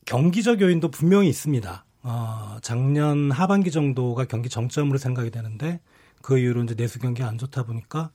경기적 0.05 0.61
요인도 0.61 0.91
분명히 0.91 1.29
있습니다. 1.29 1.85
어, 2.03 2.59
작년 2.61 3.31
하반기 3.31 3.71
정도가 3.71 4.27
경기 4.27 4.49
정점으로 4.49 4.99
생각이 4.99 5.31
되는데 5.31 5.81
그 6.21 6.39
이후로 6.39 6.65
이제 6.65 6.75
내수 6.75 6.99
경기 6.99 7.23
안 7.23 7.39
좋다 7.39 7.65
보니까 7.65 8.11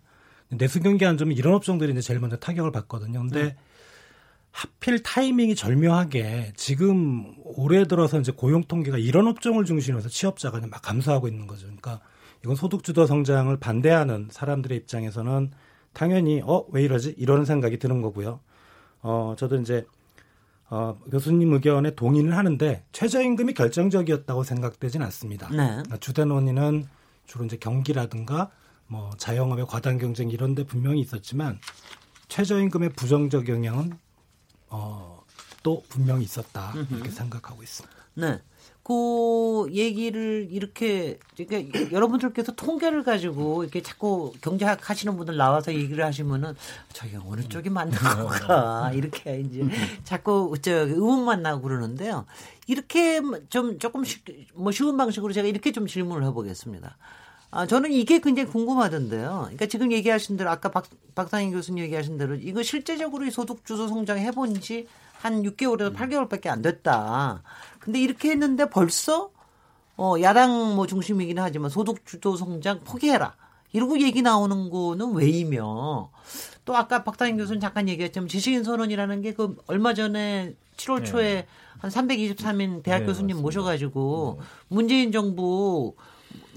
내수 0.50 0.80
경기 0.80 1.06
안 1.06 1.18
좋으면 1.18 1.36
이런 1.36 1.54
업종들이 1.54 1.92
이제 1.92 2.02
제일 2.02 2.20
먼저 2.20 2.38
타격을 2.38 2.72
받거든요. 2.72 3.20
근데 3.20 3.44
네. 3.44 3.56
하필 4.52 5.02
타이밍이 5.04 5.56
절묘하게 5.56 6.54
지금 6.56 7.36
올해 7.44 7.86
들어서 7.86 8.20
이제 8.20 8.32
고용 8.32 8.64
통계가 8.64 8.98
이런 8.98 9.28
업종을 9.28 9.66
중심으로 9.66 10.00
해서 10.00 10.10
취업자가 10.10 10.60
막 10.68 10.82
감소하고 10.82 11.28
있는 11.28 11.48
거죠. 11.48 11.66
그러니까 11.66 12.00
이건 12.44 12.56
소득 12.56 12.84
주도 12.84 13.06
성장을 13.06 13.56
반대하는 13.58 14.28
사람들의 14.32 14.78
입장에서는 14.78 15.52
당연히 15.94 16.42
어 16.46 16.66
왜 16.72 16.84
이러지 16.84 17.16
이런 17.18 17.46
생각이 17.46 17.78
드는 17.80 18.02
거고요. 18.02 18.40
어 19.02 19.36
저도 19.38 19.58
이제 19.58 19.86
어, 20.72 20.98
교수님 21.10 21.52
의견에 21.54 21.96
동의를 21.96 22.38
하는데 22.38 22.84
최저임금이 22.92 23.54
결정적이었다고 23.54 24.44
생각되진 24.44 25.02
않습니다. 25.02 25.50
네. 25.50 25.58
그러니까 25.58 25.98
주된 25.98 26.30
원인은 26.30 26.86
주로 27.26 27.46
이제 27.46 27.58
경기라든가 27.58 28.52
뭐 28.88 29.10
자영업의 29.18 29.66
과당 29.68 29.98
경쟁 29.98 30.30
이런 30.30 30.54
데 30.56 30.64
분명히 30.64 31.00
있었지만 31.02 31.60
최저임금의 32.28 32.90
부정적 32.90 33.50
영향은 33.50 33.94
어, 34.70 35.24
또 35.64 35.84
분명히 35.90 36.24
있었다 36.24 36.74
이렇게 36.92 37.10
생각하고 37.10 37.64
있습니다. 37.64 37.96
네. 38.16 38.40
그 38.90 39.68
얘기를 39.72 40.48
이렇게 40.50 41.20
그러니까 41.38 41.92
여러분들께서 41.92 42.54
통계를 42.54 43.04
가지고 43.04 43.62
이렇게 43.64 43.84
자꾸 43.84 44.34
경제학 44.42 44.90
하시는 44.90 45.16
분들 45.16 45.38
나와서 45.38 45.72
얘기를 45.72 46.04
하시면은 46.04 46.56
저희가 46.94 47.22
어느 47.28 47.48
쪽이 47.48 47.70
맞는 47.70 47.96
건가 47.96 48.90
이렇게 48.96 49.42
이제 49.42 49.64
자꾸 50.04 50.56
저 50.60 50.72
의문만 50.72 51.44
나고 51.44 51.62
그러는데요. 51.62 52.26
이렇게 52.66 53.22
좀 53.50 53.78
조금씩 53.78 54.24
뭐 54.56 54.72
쉬운 54.72 54.98
방식으로 54.98 55.34
제가 55.34 55.48
이렇게 55.48 55.72
좀 55.72 55.86
질문을 55.86 56.26
해보겠습니다. 56.28 56.98
아, 57.52 57.66
저는 57.66 57.92
이게 57.92 58.20
굉장히 58.20 58.50
궁금하던데요. 58.50 59.40
그러니까 59.44 59.66
지금 59.66 59.92
얘기하신 59.92 60.38
대로 60.38 60.50
아까 60.52 60.70
박, 60.70 60.86
박상인 61.16 61.52
교수님 61.52 61.84
얘기하신 61.86 62.18
대로 62.18 62.36
이거 62.36 62.62
실제적으로 62.64 63.26
이 63.26 63.32
소득 63.32 63.66
주도 63.66 63.88
성장 63.88 64.18
해본 64.20 64.62
지 64.62 64.88
한 65.22 65.44
6개월에서 65.44 65.94
8개월밖에 65.96 66.48
안 66.48 66.62
됐다. 66.62 67.44
근데 67.80 68.00
이렇게 68.00 68.32
했는데 68.32 68.70
벌써 68.70 69.32
어, 69.98 70.16
야당 70.22 70.76
뭐 70.76 70.88
중심이긴 70.88 71.40
하지만 71.40 71.70
소득 71.70 72.06
주도 72.06 72.38
성장 72.38 72.80
포기해라. 72.86 73.36
이러고 73.74 74.00
얘기 74.00 74.22
나오는 74.22 74.70
거는 74.70 75.14
왜이며 75.14 76.10
또 76.66 76.76
아까 76.76 77.04
박상인 77.04 77.38
교수는 77.38 77.60
잠깐 77.60 77.88
얘기했지만 77.90 78.28
지식인 78.28 78.64
선언이라는 78.64 79.22
게 79.22 79.34
그 79.34 79.58
얼마 79.68 79.94
전에 79.94 80.56
7월 80.78 81.06
초에 81.06 81.46
한 81.80 81.92
323인 81.92 82.82
대학 82.82 83.00
네, 83.02 83.06
교수님 83.06 83.36
맞습니다. 83.36 83.42
모셔가지고 83.42 84.40
문재인 84.70 85.12
정부 85.12 85.96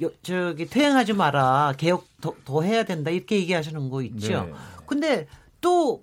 여- 0.03 0.11
저기 0.23 0.67
퇴행하지 0.67 1.13
마라 1.15 1.75
개혁 1.79 2.07
더, 2.21 2.35
더 2.45 2.63
해야 2.63 2.85
된다 2.85 3.11
이렇게 3.11 3.37
얘기하시는 3.37 3.89
거 3.91 4.03
있죠. 4.03 4.45
네. 4.45 4.53
근데 4.87 5.27
또 5.61 6.01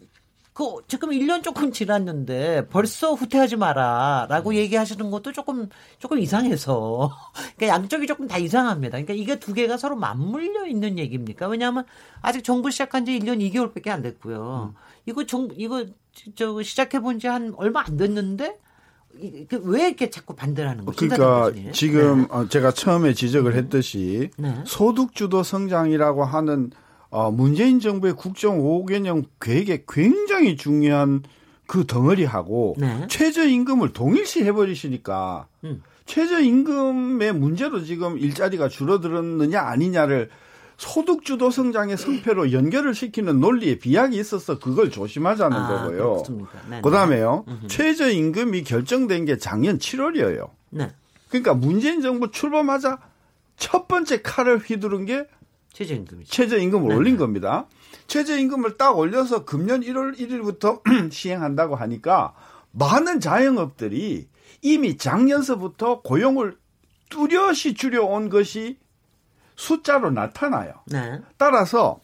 그 0.52 0.66
지금 0.90 1.12
1년 1.12 1.42
조금 1.42 1.72
지났는데 1.72 2.68
벌써 2.68 3.14
후퇴하지 3.14 3.56
마라라고 3.56 4.54
얘기하시는 4.56 5.10
것도 5.10 5.32
조금 5.32 5.70
조금 6.00 6.20
이상해서 6.20 7.12
그러니까 7.56 7.68
양쪽이 7.68 8.06
조금 8.08 8.28
다 8.28 8.38
이상합니다. 8.38 8.98
그러니까 8.98 9.14
이게 9.14 9.40
두 9.40 9.54
개가 9.54 9.78
서로 9.78 9.96
맞물려 9.96 10.68
있는 10.68 11.00
얘기입니까? 11.00 11.48
왜냐하면 11.48 11.86
아직 12.22 12.44
정부 12.44 12.72
시작한 12.72 13.06
지 13.06 13.18
1년 13.18 13.40
2개월밖에 13.40 13.88
안 13.88 14.02
됐고요. 14.02 14.74
이거 15.06 15.26
정 15.26 15.48
이거 15.56 15.86
저 16.36 16.62
시작해 16.62 17.00
본 17.00 17.20
지 17.20 17.28
한 17.28 17.54
얼마 17.56 17.82
안 17.86 17.96
됐는데 17.96 18.60
왜 19.64 19.88
이렇게 19.88 20.10
자꾸 20.10 20.36
반대를 20.36 20.70
하는 20.70 20.86
거죠? 20.86 20.98
그러니까 20.98 21.50
교수님? 21.50 21.72
지금 21.74 22.28
어, 22.30 22.48
제가 22.48 22.72
처음에 22.72 23.14
지적을 23.14 23.56
했듯이 23.56 24.30
네. 24.38 24.56
소득주도 24.66 25.44
성장이라고 25.44 26.24
하는 26.24 26.72
어, 27.10 27.32
문재인 27.32 27.80
정부의 27.80 28.14
국정 28.14 28.60
5개년 28.60 29.26
계획에 29.42 29.84
굉장히 29.88 30.56
중요한 30.56 31.24
그 31.68 31.86
덩어리하고 31.86 32.76
네. 32.78 33.06
최저임금을 33.10 33.94
동일시 33.94 34.44
해버리시니까 34.44 35.48
음. 35.66 35.82
최저임금의 36.06 37.34
문제로 37.34 37.84
지금 37.84 38.18
일자리가 38.18 38.70
줄어들었느냐 38.70 39.62
아니냐를 39.62 40.30
소득주도 40.80 41.52
성장의 41.52 41.98
성패로 41.98 42.54
연결을 42.54 42.96
시키는 42.96 43.42
논리에 43.42 43.80
비약이 43.80 44.18
있어서 44.18 44.60
그걸 44.60 44.90
조심하자는 44.90 45.58
아, 45.58 45.68
거고요. 45.68 46.24
네, 46.70 46.80
그 46.82 46.90
다음에요. 46.90 47.44
음흠. 47.50 47.68
최저임금이 47.68 48.64
결정된 48.64 49.26
게 49.26 49.38
작년 49.38 49.78
7월이에요. 49.78 50.50
네. 50.70 50.90
그러니까 51.28 51.54
문재인 51.54 52.02
정부 52.02 52.32
출범하자 52.32 52.98
첫 53.58 53.90
번째 53.90 54.22
칼을 54.22 54.60
휘두른 54.60 55.04
게 55.04 55.28
최저임금이죠. 55.74 56.32
최저임금을 56.32 56.88
네. 56.88 56.96
올린 56.96 57.18
겁니다. 57.18 57.68
최저임금을 58.08 58.78
딱 58.78 58.98
올려서 58.98 59.44
금년 59.44 59.82
1월 59.82 60.18
1일부터 60.18 60.82
시행한다고 61.12 61.76
하니까 61.76 62.34
많은 62.72 63.20
자영업들이 63.20 64.30
이미 64.62 64.98
작년서부터 64.98 66.02
고용을 66.04 66.56
뚜렷이 67.10 67.74
줄여온 67.74 68.30
것이 68.30 68.78
숫자로 69.60 70.10
나타나요. 70.12 70.72
네. 70.86 71.20
따라서 71.38 72.00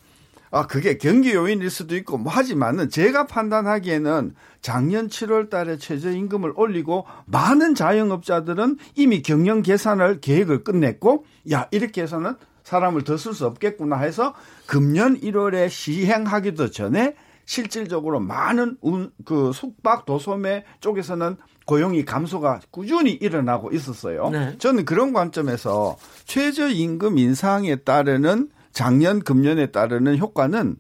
아 0.51 0.67
그게 0.67 0.97
경기 0.97 1.33
요인일 1.33 1.69
수도 1.69 1.95
있고 1.95 2.17
뭐 2.17 2.31
하지만은 2.31 2.89
제가 2.89 3.27
판단하기에는 3.27 4.35
작년 4.61 5.07
7월 5.07 5.49
달에 5.49 5.77
최저 5.77 6.11
임금을 6.11 6.53
올리고 6.55 7.05
많은 7.25 7.73
자영업자들은 7.75 8.77
이미 8.95 9.21
경영 9.21 9.61
계산을 9.61 10.19
계획을 10.19 10.63
끝냈고 10.63 11.25
야 11.51 11.67
이렇게 11.71 12.03
해서는 12.03 12.35
사람을 12.63 13.03
더 13.03 13.15
쓸 13.15 13.33
수 13.33 13.45
없겠구나 13.45 13.97
해서 13.99 14.33
금년 14.67 15.19
1월에 15.19 15.69
시행하기도 15.69 16.71
전에 16.71 17.15
실질적으로 17.45 18.19
많은 18.19 18.77
운, 18.81 19.11
그 19.23 19.53
숙박 19.53 20.05
도소매 20.05 20.65
쪽에서는 20.81 21.37
고용이 21.65 22.05
감소가 22.05 22.61
꾸준히 22.71 23.11
일어나고 23.11 23.71
있었어요. 23.71 24.29
네. 24.29 24.57
저는 24.57 24.85
그런 24.85 25.13
관점에서 25.13 25.97
최저임금 26.25 27.17
인상에 27.17 27.77
따르는 27.77 28.49
작년 28.71 29.21
금년에 29.21 29.67
따르는 29.67 30.17
효과는 30.17 30.77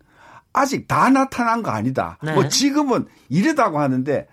아직 0.53 0.87
다 0.87 1.09
나타난 1.09 1.63
거 1.63 1.71
아니다. 1.71 2.17
네. 2.21 2.33
뭐 2.33 2.47
지금은 2.47 3.07
이르다고 3.29 3.79
하는데 3.79 4.27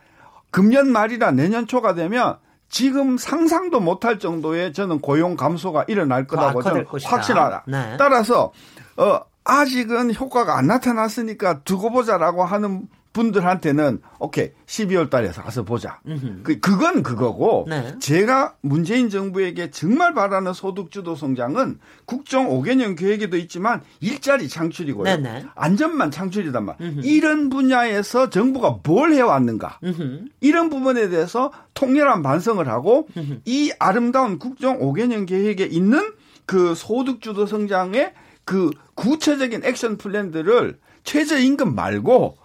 금년 0.50 0.92
말이나 0.92 1.30
내년 1.30 1.66
초가 1.66 1.94
되면 1.94 2.36
지금 2.68 3.16
상상도 3.18 3.80
못할 3.80 4.18
정도의 4.18 4.72
저는 4.72 5.00
고용 5.00 5.36
감소가 5.36 5.84
일어날 5.88 6.26
거라고 6.26 6.62
저는 6.62 6.84
것이다. 6.84 7.10
확실하다. 7.10 7.64
네. 7.66 7.96
따라서 7.98 8.52
어 8.96 9.20
아직은 9.44 10.14
효과가 10.14 10.56
안 10.56 10.66
나타났으니까 10.66 11.62
두고 11.62 11.90
보자라고 11.90 12.44
하는 12.44 12.88
분들한테는 13.12 14.00
오케이 14.18 14.50
12월 14.66 15.10
달에 15.10 15.28
가서 15.28 15.64
보자. 15.64 16.00
그 16.42 16.60
그건 16.60 17.02
그거고 17.02 17.66
네. 17.68 17.94
제가 17.98 18.54
문재인 18.62 19.10
정부에게 19.10 19.70
정말 19.70 20.14
바라는 20.14 20.52
소득주도 20.52 21.14
성장은 21.14 21.78
국정 22.04 22.48
5개년 22.48 22.96
계획에도 22.96 23.36
있지만 23.36 23.82
일자리 24.00 24.48
창출이고요. 24.48 25.04
네네. 25.04 25.46
안전만 25.54 26.10
창출이단 26.10 26.64
말. 26.64 26.76
이런 27.02 27.48
분야에서 27.48 28.30
정부가 28.30 28.78
뭘 28.82 29.12
해왔는가. 29.12 29.78
음흠. 29.84 30.24
이런 30.40 30.70
부분에 30.70 31.08
대해서 31.08 31.52
통렬한 31.74 32.22
반성을 32.22 32.66
하고 32.68 33.08
이 33.44 33.72
아름다운 33.78 34.38
국정 34.38 34.78
5개년 34.78 35.26
계획에 35.26 35.64
있는 35.64 36.12
그 36.46 36.74
소득주도 36.74 37.46
성장의 37.46 38.12
그 38.44 38.70
구체적인 38.94 39.62
액션 39.64 39.96
플랜들을 39.96 40.78
최저임금 41.04 41.74
말고 41.74 42.36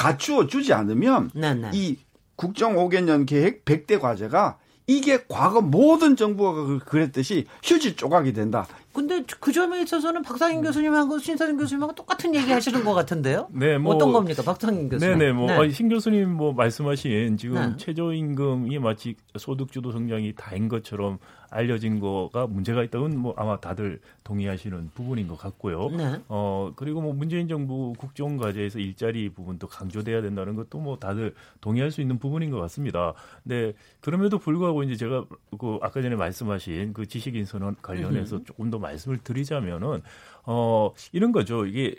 갖추어 0.00 0.46
주지 0.46 0.72
않으면 0.72 1.30
네네. 1.34 1.72
이 1.74 1.98
국정 2.34 2.76
5개년 2.76 3.26
계획 3.26 3.66
100대 3.66 4.00
과제가 4.00 4.56
이게 4.86 5.24
과거 5.28 5.60
모든 5.60 6.16
정부가 6.16 6.52
그- 6.54 6.78
그랬듯이 6.78 7.46
휴지 7.62 7.96
조각이 7.96 8.32
된다. 8.32 8.66
근데 8.92 9.24
그 9.38 9.52
점에 9.52 9.82
있어서는 9.82 10.22
박상인 10.22 10.62
교수님하고 10.62 11.18
신사진 11.18 11.56
교수님하고 11.56 11.94
똑같은 11.94 12.34
얘기 12.34 12.50
하시는 12.50 12.84
것 12.84 12.92
같은데요? 12.92 13.48
네, 13.52 13.78
뭐 13.78 13.94
어떤 13.94 14.12
겁니까, 14.12 14.42
박상인 14.42 14.88
교수님? 14.88 15.18
네네, 15.18 15.32
뭐, 15.32 15.46
네. 15.46 15.52
아니, 15.54 15.70
신 15.70 15.88
교수님 15.88 16.30
뭐 16.30 16.52
말씀하신 16.52 17.36
지금 17.36 17.54
네. 17.54 17.76
최저임금이 17.76 18.78
마치 18.80 19.14
소득주도 19.38 19.92
성장이 19.92 20.34
다인 20.36 20.68
것처럼 20.68 21.18
알려진 21.50 21.98
거가 22.00 22.46
문제가 22.46 22.82
있다면 22.84 23.18
뭐 23.18 23.34
아마 23.36 23.58
다들 23.58 24.00
동의하시는 24.24 24.90
부분인 24.94 25.26
것 25.28 25.36
같고요. 25.36 25.88
네. 25.90 26.20
어, 26.28 26.72
그리고 26.76 27.00
뭐 27.00 27.12
문재인 27.12 27.48
정부 27.48 27.92
국정 27.98 28.36
과제에서 28.36 28.78
일자리 28.78 29.28
부분도 29.28 29.66
강조돼야 29.66 30.22
된다는 30.22 30.54
것도 30.54 30.78
뭐 30.78 30.96
다들 30.96 31.34
동의할 31.60 31.90
수 31.90 32.00
있는 32.00 32.18
부분인 32.18 32.50
것 32.50 32.58
같습니다. 32.60 33.14
네, 33.42 33.72
그럼에도 34.00 34.38
불구하고 34.38 34.84
이제 34.84 34.96
제가 34.96 35.24
그 35.58 35.78
아까 35.82 36.00
전에 36.00 36.14
말씀하신 36.14 36.92
그 36.92 37.06
지식인 37.06 37.44
선언 37.44 37.76
관련해서 37.82 38.44
조금 38.44 38.70
더 38.70 38.78
말씀을 38.80 39.18
드리자면은 39.18 40.02
어, 40.44 40.92
이런 41.12 41.32
거죠. 41.32 41.66
이게 41.66 41.94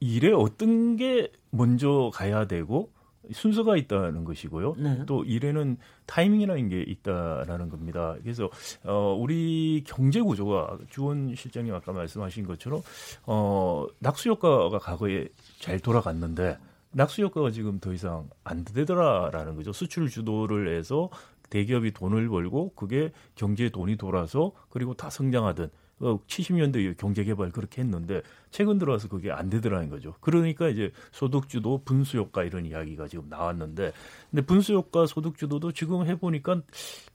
일에 0.00 0.32
어떤 0.32 0.96
게 0.96 1.30
먼저 1.50 2.10
가야 2.12 2.46
되고 2.46 2.90
순서가 3.30 3.76
있다는 3.76 4.24
것이고요. 4.24 4.74
네. 4.78 5.02
또 5.06 5.22
일에는 5.24 5.76
타이밍이라는 6.06 6.68
게 6.68 6.82
있다라는 6.82 7.68
겁니다. 7.68 8.16
그래서 8.20 8.50
어 8.84 9.16
우리 9.18 9.84
경제 9.86 10.20
구조가 10.20 10.78
주원 10.90 11.34
실장님 11.36 11.72
아까 11.74 11.92
말씀하신 11.92 12.46
것처럼 12.46 12.82
어 13.26 13.86
낙수 14.00 14.30
효과가 14.30 14.78
과거에 14.80 15.28
잘 15.60 15.78
돌아갔는데 15.78 16.58
낙수 16.90 17.22
효과가 17.22 17.52
지금 17.52 17.78
더 17.78 17.92
이상 17.92 18.28
안 18.44 18.64
되더라라는 18.64 19.54
거죠. 19.54 19.72
수출 19.72 20.08
주도를 20.08 20.76
해서 20.76 21.08
대기업이 21.50 21.92
돈을 21.92 22.28
벌고 22.28 22.72
그게 22.74 23.12
경제에 23.36 23.68
돈이 23.68 23.96
돌아서 23.96 24.52
그리고 24.70 24.94
다 24.94 25.10
성장하던 25.10 25.66
어, 25.66 25.81
70년대 26.02 26.96
경제 26.96 27.24
개발 27.24 27.50
그렇게 27.50 27.82
했는데 27.82 28.22
최근 28.50 28.78
들어와서 28.78 29.08
그게 29.08 29.30
안 29.30 29.48
되더라는 29.48 29.88
거죠. 29.88 30.14
그러니까 30.20 30.68
이제 30.68 30.90
소득주도 31.12 31.82
분수 31.84 32.18
효과 32.18 32.44
이런 32.44 32.66
이야기가 32.66 33.08
지금 33.08 33.28
나왔는데 33.28 33.92
근데 34.30 34.44
분수 34.44 34.74
효과 34.74 35.06
소득주도도 35.06 35.72
지금 35.72 36.06
해 36.06 36.18
보니까 36.18 36.60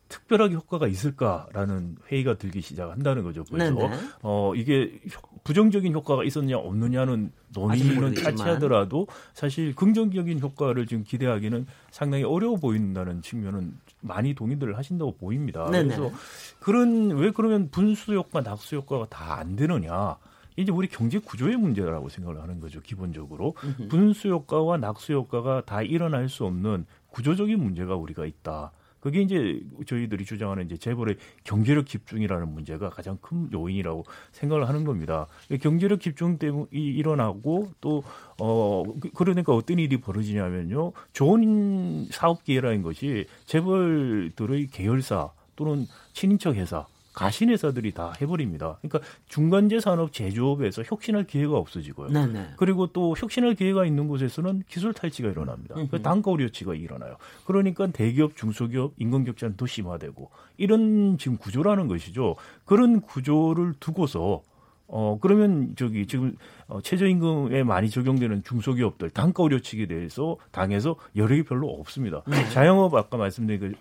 특별하게 0.09 0.55
효과가 0.55 0.87
있을까라는 0.87 1.97
회의가 2.09 2.35
들기 2.37 2.61
시작한다는 2.61 3.23
거죠. 3.23 3.43
그래서 3.43 3.73
네네. 3.73 3.95
어 4.21 4.53
이게 4.55 4.99
효- 5.13 5.37
부정적인 5.43 5.93
효과가 5.93 6.23
있었냐 6.23 6.57
없느냐는 6.57 7.31
논의는. 7.53 8.13
차치하더라도 8.15 9.07
사실 9.33 9.73
긍정적인 9.75 10.39
효과를 10.39 10.85
지금 10.87 11.03
기대하기는 11.03 11.65
상당히 11.91 12.23
어려워 12.23 12.55
보인다는 12.57 13.21
측면은 13.21 13.73
많이 14.01 14.33
동의들 14.33 14.77
하신다고 14.77 15.15
보입니다. 15.17 15.69
네네. 15.69 15.95
그래서 15.95 16.11
그런 16.59 17.09
왜 17.11 17.31
그러면 17.31 17.69
분수 17.69 18.13
효과, 18.13 18.41
낙수 18.41 18.75
효과가 18.77 19.07
다 19.09 19.37
안 19.37 19.55
되느냐? 19.55 20.17
이제 20.55 20.71
우리 20.71 20.87
경제 20.87 21.19
구조의 21.19 21.55
문제라고 21.57 22.09
생각을 22.09 22.41
하는 22.41 22.59
거죠. 22.59 22.81
기본적으로 22.81 23.53
분수 23.89 24.29
효과와 24.29 24.77
낙수 24.77 25.13
효과가 25.13 25.65
다 25.65 25.83
일어날 25.83 26.29
수 26.29 26.45
없는 26.45 26.85
구조적인 27.11 27.59
문제가 27.61 27.95
우리가 27.95 28.25
있다. 28.25 28.71
그게 28.99 29.21
이제 29.21 29.61
저희들이 29.85 30.25
주장하는 30.25 30.65
이제 30.65 30.77
재벌의 30.77 31.17
경제력 31.43 31.87
집중이라는 31.87 32.53
문제가 32.53 32.89
가장 32.89 33.17
큰 33.21 33.51
요인이라고 33.53 34.05
생각을 34.31 34.67
하는 34.67 34.83
겁니다. 34.83 35.27
경제력 35.61 36.01
집중 36.01 36.37
때문에 36.37 36.67
일어나고 36.71 37.71
또 37.81 38.03
어 38.39 38.83
그러니까 39.15 39.53
어떤 39.53 39.79
일이 39.79 39.97
벌어지냐면요. 39.97 40.91
좋은 41.13 42.05
사업 42.11 42.43
기회라는 42.43 42.83
것이 42.83 43.25
재벌들의 43.45 44.67
계열사 44.67 45.31
또는 45.55 45.87
친인척 46.13 46.55
회사 46.55 46.85
가신 47.17 47.49
회사들이 47.49 47.93
다 47.93 48.13
해버립니다. 48.21 48.77
그러니까 48.79 48.99
중간재 49.27 49.79
산업 49.79 50.13
제조업에서 50.13 50.83
혁신할 50.85 51.25
기회가 51.25 51.57
없어지고요. 51.57 52.09
네네. 52.09 52.49
그리고 52.57 52.85
또 52.93 53.15
혁신할 53.17 53.55
기회가 53.55 53.87
있는 53.87 54.07
곳에서는 54.07 54.61
기술 54.69 54.93
탈취가 54.93 55.27
일어납니다. 55.27 55.73
그 55.89 55.99
단가 56.03 56.29
우려치가 56.29 56.75
일어나요. 56.75 57.17
그러니까 57.45 57.87
대기업, 57.87 58.35
중소기업 58.35 58.93
임금 58.99 59.23
격차는 59.23 59.57
더 59.57 59.65
심화되고 59.65 60.29
이런 60.57 61.17
지금 61.17 61.37
구조라는 61.37 61.87
것이죠. 61.87 62.35
그런 62.65 63.01
구조를 63.01 63.73
두고서 63.79 64.43
어 64.87 65.17
그러면 65.21 65.73
저기 65.75 66.07
지금 66.07 66.35
어, 66.67 66.81
최저임금에 66.81 67.63
많이 67.63 67.89
적용되는 67.89 68.43
중소기업들 68.43 69.09
단가 69.09 69.43
우려치기에 69.43 69.87
대해서 69.87 70.37
당에서 70.51 70.95
여력이 71.15 71.43
별로 71.43 71.67
없습니다. 71.69 72.23
자영업 72.53 72.93
아까 72.95 73.17
말씀드린 73.17 73.59
그 73.59 73.73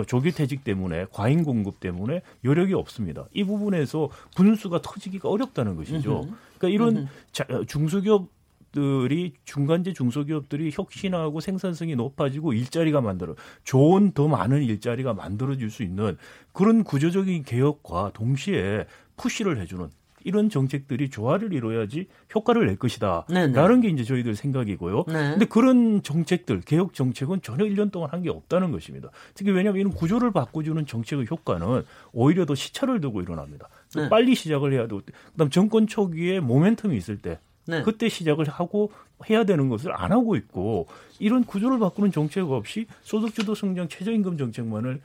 어, 0.00 0.04
조기 0.04 0.32
퇴직 0.32 0.64
때문에 0.64 1.06
과잉 1.12 1.44
공급 1.44 1.78
때문에 1.78 2.22
여력이 2.44 2.74
없습니다. 2.74 3.26
이 3.32 3.44
부분에서 3.44 4.10
분수가 4.34 4.82
터지기가 4.82 5.28
어렵다는 5.28 5.76
것이죠. 5.76 6.26
그러니까 6.58 6.68
이런 6.68 7.08
자, 7.30 7.44
어, 7.50 7.64
중소기업 7.64 8.28
들이 8.70 9.32
중간재 9.44 9.94
중소기업들이 9.94 10.70
혁신하고 10.72 11.40
생산성이 11.40 11.96
높아지고 11.96 12.52
일자리가 12.52 13.00
만들어 13.00 13.34
좋은 13.64 14.12
더 14.12 14.28
많은 14.28 14.62
일자리가 14.62 15.14
만들어질 15.14 15.70
수 15.70 15.82
있는 15.82 16.18
그런 16.52 16.84
구조적인 16.84 17.44
개혁과 17.44 18.10
동시에 18.12 18.84
푸시를 19.16 19.58
해주는 19.60 19.88
이런 20.28 20.50
정책들이 20.50 21.08
조화를 21.08 21.52
이뤄야지 21.54 22.06
효과를 22.34 22.66
낼 22.66 22.76
것이다. 22.76 23.24
네네. 23.30 23.54
라는 23.54 23.80
게 23.80 23.88
이제 23.88 24.04
저희들 24.04 24.36
생각이고요. 24.36 25.04
네. 25.08 25.12
근데 25.30 25.46
그런 25.46 26.02
정책들, 26.02 26.60
개혁 26.60 26.92
정책은 26.94 27.40
전혀 27.42 27.64
1년 27.64 27.90
동안 27.90 28.10
한 28.12 28.18
게 28.22 28.28
없다는 28.30 28.70
것입니다. 28.72 29.08
특히 29.34 29.50
왜냐하면 29.52 29.80
이런 29.80 29.92
구조를 29.92 30.32
바꿔주는 30.32 30.84
정책의 30.86 31.26
효과는 31.30 31.82
오히려 32.12 32.44
더 32.44 32.54
시차를 32.54 33.00
두고 33.00 33.22
일어납니다. 33.22 33.68
또 33.94 34.02
네. 34.02 34.08
빨리 34.08 34.34
시작을 34.34 34.72
해야 34.74 34.82
되고, 34.82 35.00
그다음 35.32 35.48
정권 35.50 35.86
초기에 35.86 36.40
모멘텀이 36.40 36.94
있을 36.96 37.16
때 37.18 37.38
네. 37.66 37.82
그때 37.82 38.08
시작을 38.08 38.48
하고 38.48 38.90
해야 39.30 39.44
되는 39.44 39.68
것을 39.68 39.92
안 39.92 40.12
하고 40.12 40.36
있고 40.36 40.86
이런 41.18 41.44
구조를 41.44 41.78
바꾸는 41.78 42.12
정책 42.12 42.50
없이 42.50 42.86
소득주도 43.02 43.54
성장 43.54 43.88
최저임금 43.88 44.36
정책만을 44.38 45.00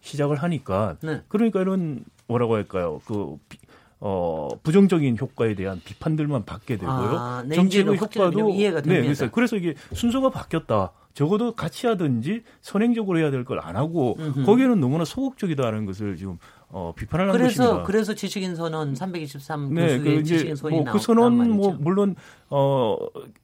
시작을 0.00 0.36
하니까 0.36 0.96
네. 1.02 1.22
그러니까 1.28 1.60
이런 1.60 2.04
뭐라고 2.28 2.54
할까요? 2.54 3.00
그 3.06 3.36
비- 3.48 3.57
어, 4.00 4.48
부정적인 4.62 5.18
효과에 5.20 5.54
대한 5.54 5.80
비판들만 5.84 6.44
받게 6.44 6.76
되고요. 6.76 6.92
아, 7.18 7.42
네, 7.46 7.56
확실히 7.56 8.30
좀 8.30 8.50
이해가 8.50 8.80
됩니다. 8.82 9.00
네, 9.00 9.02
그래서, 9.02 9.30
그래서 9.30 9.56
이게 9.56 9.74
순서가 9.92 10.30
바뀌었다. 10.30 10.92
적어도 11.14 11.52
같이 11.52 11.88
하든지 11.88 12.44
선행적으로 12.60 13.18
해야 13.18 13.32
될 13.32 13.44
걸 13.44 13.58
안 13.60 13.74
하고 13.74 14.16
거기에는 14.46 14.78
너무나 14.78 15.04
소극적이다는 15.04 15.84
것을 15.84 16.16
지금 16.16 16.38
어, 16.68 16.92
비판을 16.94 17.24
한 17.30 17.32
그래서 17.32 17.62
것입니다. 17.64 17.82
그래서 17.84 18.14
지식인 18.14 18.54
선언 18.54 18.94
323 18.94 19.74
네, 19.74 19.98
그 19.98 20.22
지식인 20.22 20.54
선이 20.54 20.76
뭐 20.82 20.92
그 20.92 20.98
선언 21.00 21.36
말이죠. 21.38 21.54
뭐 21.56 21.76
물론 21.80 22.14
어, 22.50 22.96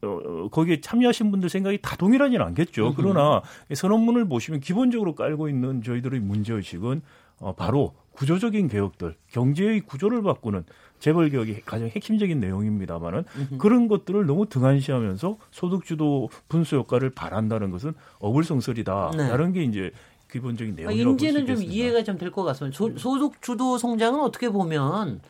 어 0.03 0.49
거기에 0.53 0.81
참여하신 0.83 1.33
분들 1.33 1.49
생각이 1.49 1.79
다 1.83 1.97
동일하지는 1.97 2.45
않겠죠. 2.47 2.95
그러나 2.97 3.43
이 3.71 3.75
선언문을 3.75 4.29
보시면 4.29 4.61
기본적으로 4.61 5.17
깔고 5.17 5.49
있는 5.49 5.83
저희들의 5.83 6.21
문제 6.21 6.53
의식은 6.53 7.03
어, 7.41 7.55
바로 7.57 7.95
구조적인 8.15 8.69
개혁들, 8.69 9.17
경제의 9.33 9.81
구조를 9.81 10.23
바꾸는 10.23 10.65
재벌 11.01 11.29
개혁이 11.31 11.61
가장 11.67 11.89
핵심적인 11.89 12.41
내용입니다만은 12.41 13.25
그런 13.59 13.89
것들을 13.89 14.25
너무 14.27 14.47
등한시하면서 14.49 15.37
소득주도 15.51 16.29
분수 16.49 16.77
효과를 16.77 17.11
바란다는 17.11 17.71
것은 17.71 17.93
어불성설이다. 18.21 19.11
네. 19.17 19.29
라는 19.29 19.53
게 19.53 19.65
이제 19.65 19.91
기본적인 20.31 20.75
아, 20.75 20.77
내용이라고 20.77 21.11
볼수 21.17 21.25
이제는 21.27 21.47
좀. 21.47 21.63
이해가 21.63 22.03
좀 22.05 22.17
될 22.19 22.31
것 22.31 22.43
같습니다. 22.45 22.77
소, 22.77 22.97
소득 22.97 23.43
주도 23.43 23.77
성장은 23.79 24.21
어떻게 24.21 24.49
보면 24.49 25.21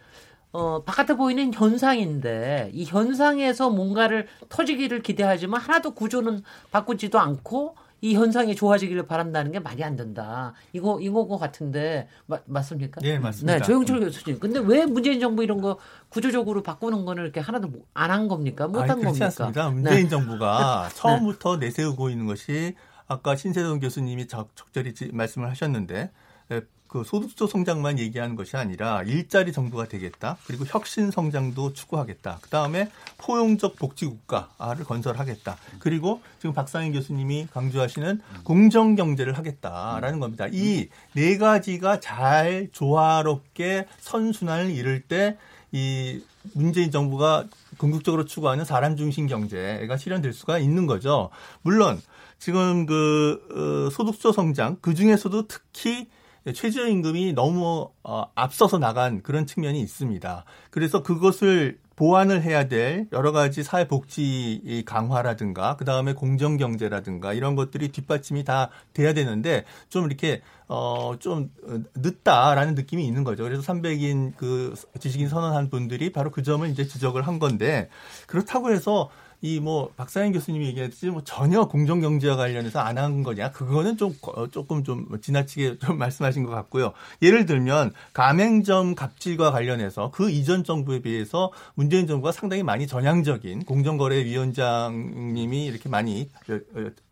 어, 0.53 0.83
바깥에 0.85 1.15
보이는 1.17 1.53
현상인데 1.53 2.71
이 2.73 2.85
현상에서 2.85 3.71
뭔가를 3.71 4.29
터지기를 4.49 5.03
기대하지만 5.03 5.61
하나도 5.61 5.93
구조는 5.93 6.43
바꾸지도 6.71 7.19
않고 7.19 7.75
이 8.05 8.15
현상이 8.15 8.55
좋아지기를 8.55 9.07
바란다는 9.07 9.51
게 9.51 9.61
말이 9.61 9.83
안 9.83 9.97
된다. 9.97 10.53
이거 10.75 11.01
이거 11.01 11.27
것 11.27 11.39
같은데 11.39 12.07
마- 12.27 12.39
맞습니까? 12.45 13.01
네, 13.01 13.19
맞습니다. 13.19 13.57
네, 13.59 13.65
조영철 13.65 14.01
교수님. 14.01 14.39
근데 14.39 14.59
왜 14.59 14.85
문재인 14.85 15.21
정부 15.21 15.43
이런 15.43 15.63
거 15.63 15.79
구조적으로 16.11 16.63
바꾸는 16.63 17.07
거는 17.07 17.23
이렇게 17.23 17.41
하나도 17.41 17.71
안 17.95 18.11
한 18.11 18.29
겁니까? 18.29 18.69
못 18.69 18.81
아니, 18.81 18.91
한 18.91 18.99
그렇지 19.01 19.21
겁니까? 19.21 19.25
않습니다. 19.27 19.69
네. 19.69 19.75
문재인 19.75 20.09
정부가 20.11 20.91
처음부터 20.95 21.57
내세우고 21.57 22.11
있는 22.11 22.27
것이 22.27 22.75
아까 23.09 23.37
신세동 23.37 23.81
교수님이 23.81 24.27
적, 24.29 24.55
적절히 24.55 24.93
지- 24.93 25.11
말씀을 25.11 25.49
하셨는데 25.49 26.11
에, 26.53 26.61
그 26.95 27.03
소득주 27.03 27.49
성장만 27.49 27.99
얘기하는 27.99 28.37
것이 28.37 28.57
아니라 28.57 29.03
일자리 29.03 29.51
정부가 29.51 29.89
되겠다. 29.89 30.37
그리고 30.47 30.65
혁신 30.65 31.11
성장도 31.11 31.73
추구하겠다. 31.73 32.39
그 32.41 32.49
다음에 32.51 32.89
포용적 33.19 33.75
복지 33.75 34.07
국가를 34.07 34.85
건설하겠다. 34.85 35.57
그리고 35.81 36.23
지금 36.39 36.55
박상인 36.55 36.93
교수님이 36.93 37.49
강조하시는 37.53 38.21
공정 38.45 38.95
경제를 38.95 39.37
하겠다라는 39.37 40.21
겁니다. 40.21 40.47
이 40.53 40.89
네 41.15 41.37
가지가 41.37 41.99
잘 41.99 42.69
조화롭게 42.73 43.87
선순환을 43.99 44.71
이룰 44.71 45.01
때 45.01 45.37
이 45.73 46.23
문재인 46.53 46.93
정부가 46.93 47.47
궁극적으로 47.79 48.25
추구하는 48.27 48.65
사람 48.65 48.97
중심 48.97 49.27
경제가 49.27 49.97
실현될 49.97 50.33
수가 50.33 50.61
있는 50.61 50.87
거죠. 50.87 51.31
물론 51.63 52.01
지금 52.39 52.87
그 52.87 53.89
어, 53.89 53.91
소득주 53.91 54.31
성장 54.31 54.77
그 54.81 54.95
중에서도 54.95 55.49
특히 55.49 56.09
최저임금이 56.53 57.33
너무 57.33 57.91
어, 58.03 58.25
앞서서 58.35 58.79
나간 58.79 59.23
그런 59.23 59.47
측면이 59.47 59.81
있습니다. 59.81 60.45
그래서 60.71 61.03
그것을 61.03 61.79
보완을 61.97 62.43
해야 62.43 62.67
될 62.67 63.07
여러 63.13 63.33
가지 63.33 63.63
사회복지 63.63 64.83
강화라든가 64.85 65.77
그 65.77 65.85
다음에 65.85 66.13
공정경제라든가 66.13 67.33
이런 67.33 67.55
것들이 67.55 67.93
뒷받침이 67.93 68.45
다 68.45 68.71
돼야 68.93 69.15
되는데 69.15 69.65
좀 69.89 70.07
이렇게 70.07 70.43
어좀 70.67 71.51
늦다라는 71.95 72.75
느낌이 72.75 73.07
있는 73.07 73.23
거죠. 73.23 73.45
그래서 73.45 73.63
300인 73.63 74.35
그 74.37 74.75
지식인 74.99 75.29
선언한 75.29 75.71
분들이 75.71 76.11
바로 76.11 76.31
그 76.31 76.43
점을 76.43 76.69
이제 76.69 76.87
지적을 76.87 77.27
한 77.27 77.39
건데 77.39 77.89
그렇다고 78.27 78.73
해서 78.73 79.09
이 79.45 79.61
뭐 79.61 79.91
박사님 79.97 80.33
교수님이 80.33 80.67
얘기했듯이 80.69 81.11
뭐 81.11 81.23
전혀 81.23 81.67
공정 81.67 82.01
경제와 82.01 82.37
관련해서 82.37 82.81
안 82.81 82.97
한 82.97 83.23
거냐? 83.23 83.51
그거는 83.53 83.99
좀 83.99 84.15
조금 84.51 84.85
좀 84.85 85.07
지나치게 85.21 85.79
좀 85.85 85.99
말씀하신 85.99 86.45
것 86.45 86.51
같고요. 86.51 86.95
예를 87.21 87.45
들면 87.45 87.93
가맹점 88.15 88.95
갑질과 88.95 89.51
관련해서 89.51 90.11
그 90.13 90.31
이전 90.31 90.65
정부에 90.65 91.03
비해서 91.03 91.53
문재인 91.75 92.07
정부가 92.07 92.33
상당히 92.33 92.63
많이 92.63 92.87
전향적인 92.87 93.65
공정거래위원장님이 93.65 95.67
이렇게 95.67 95.89
많이 95.91 96.31
어, 96.49 96.59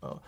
어, 0.01 0.19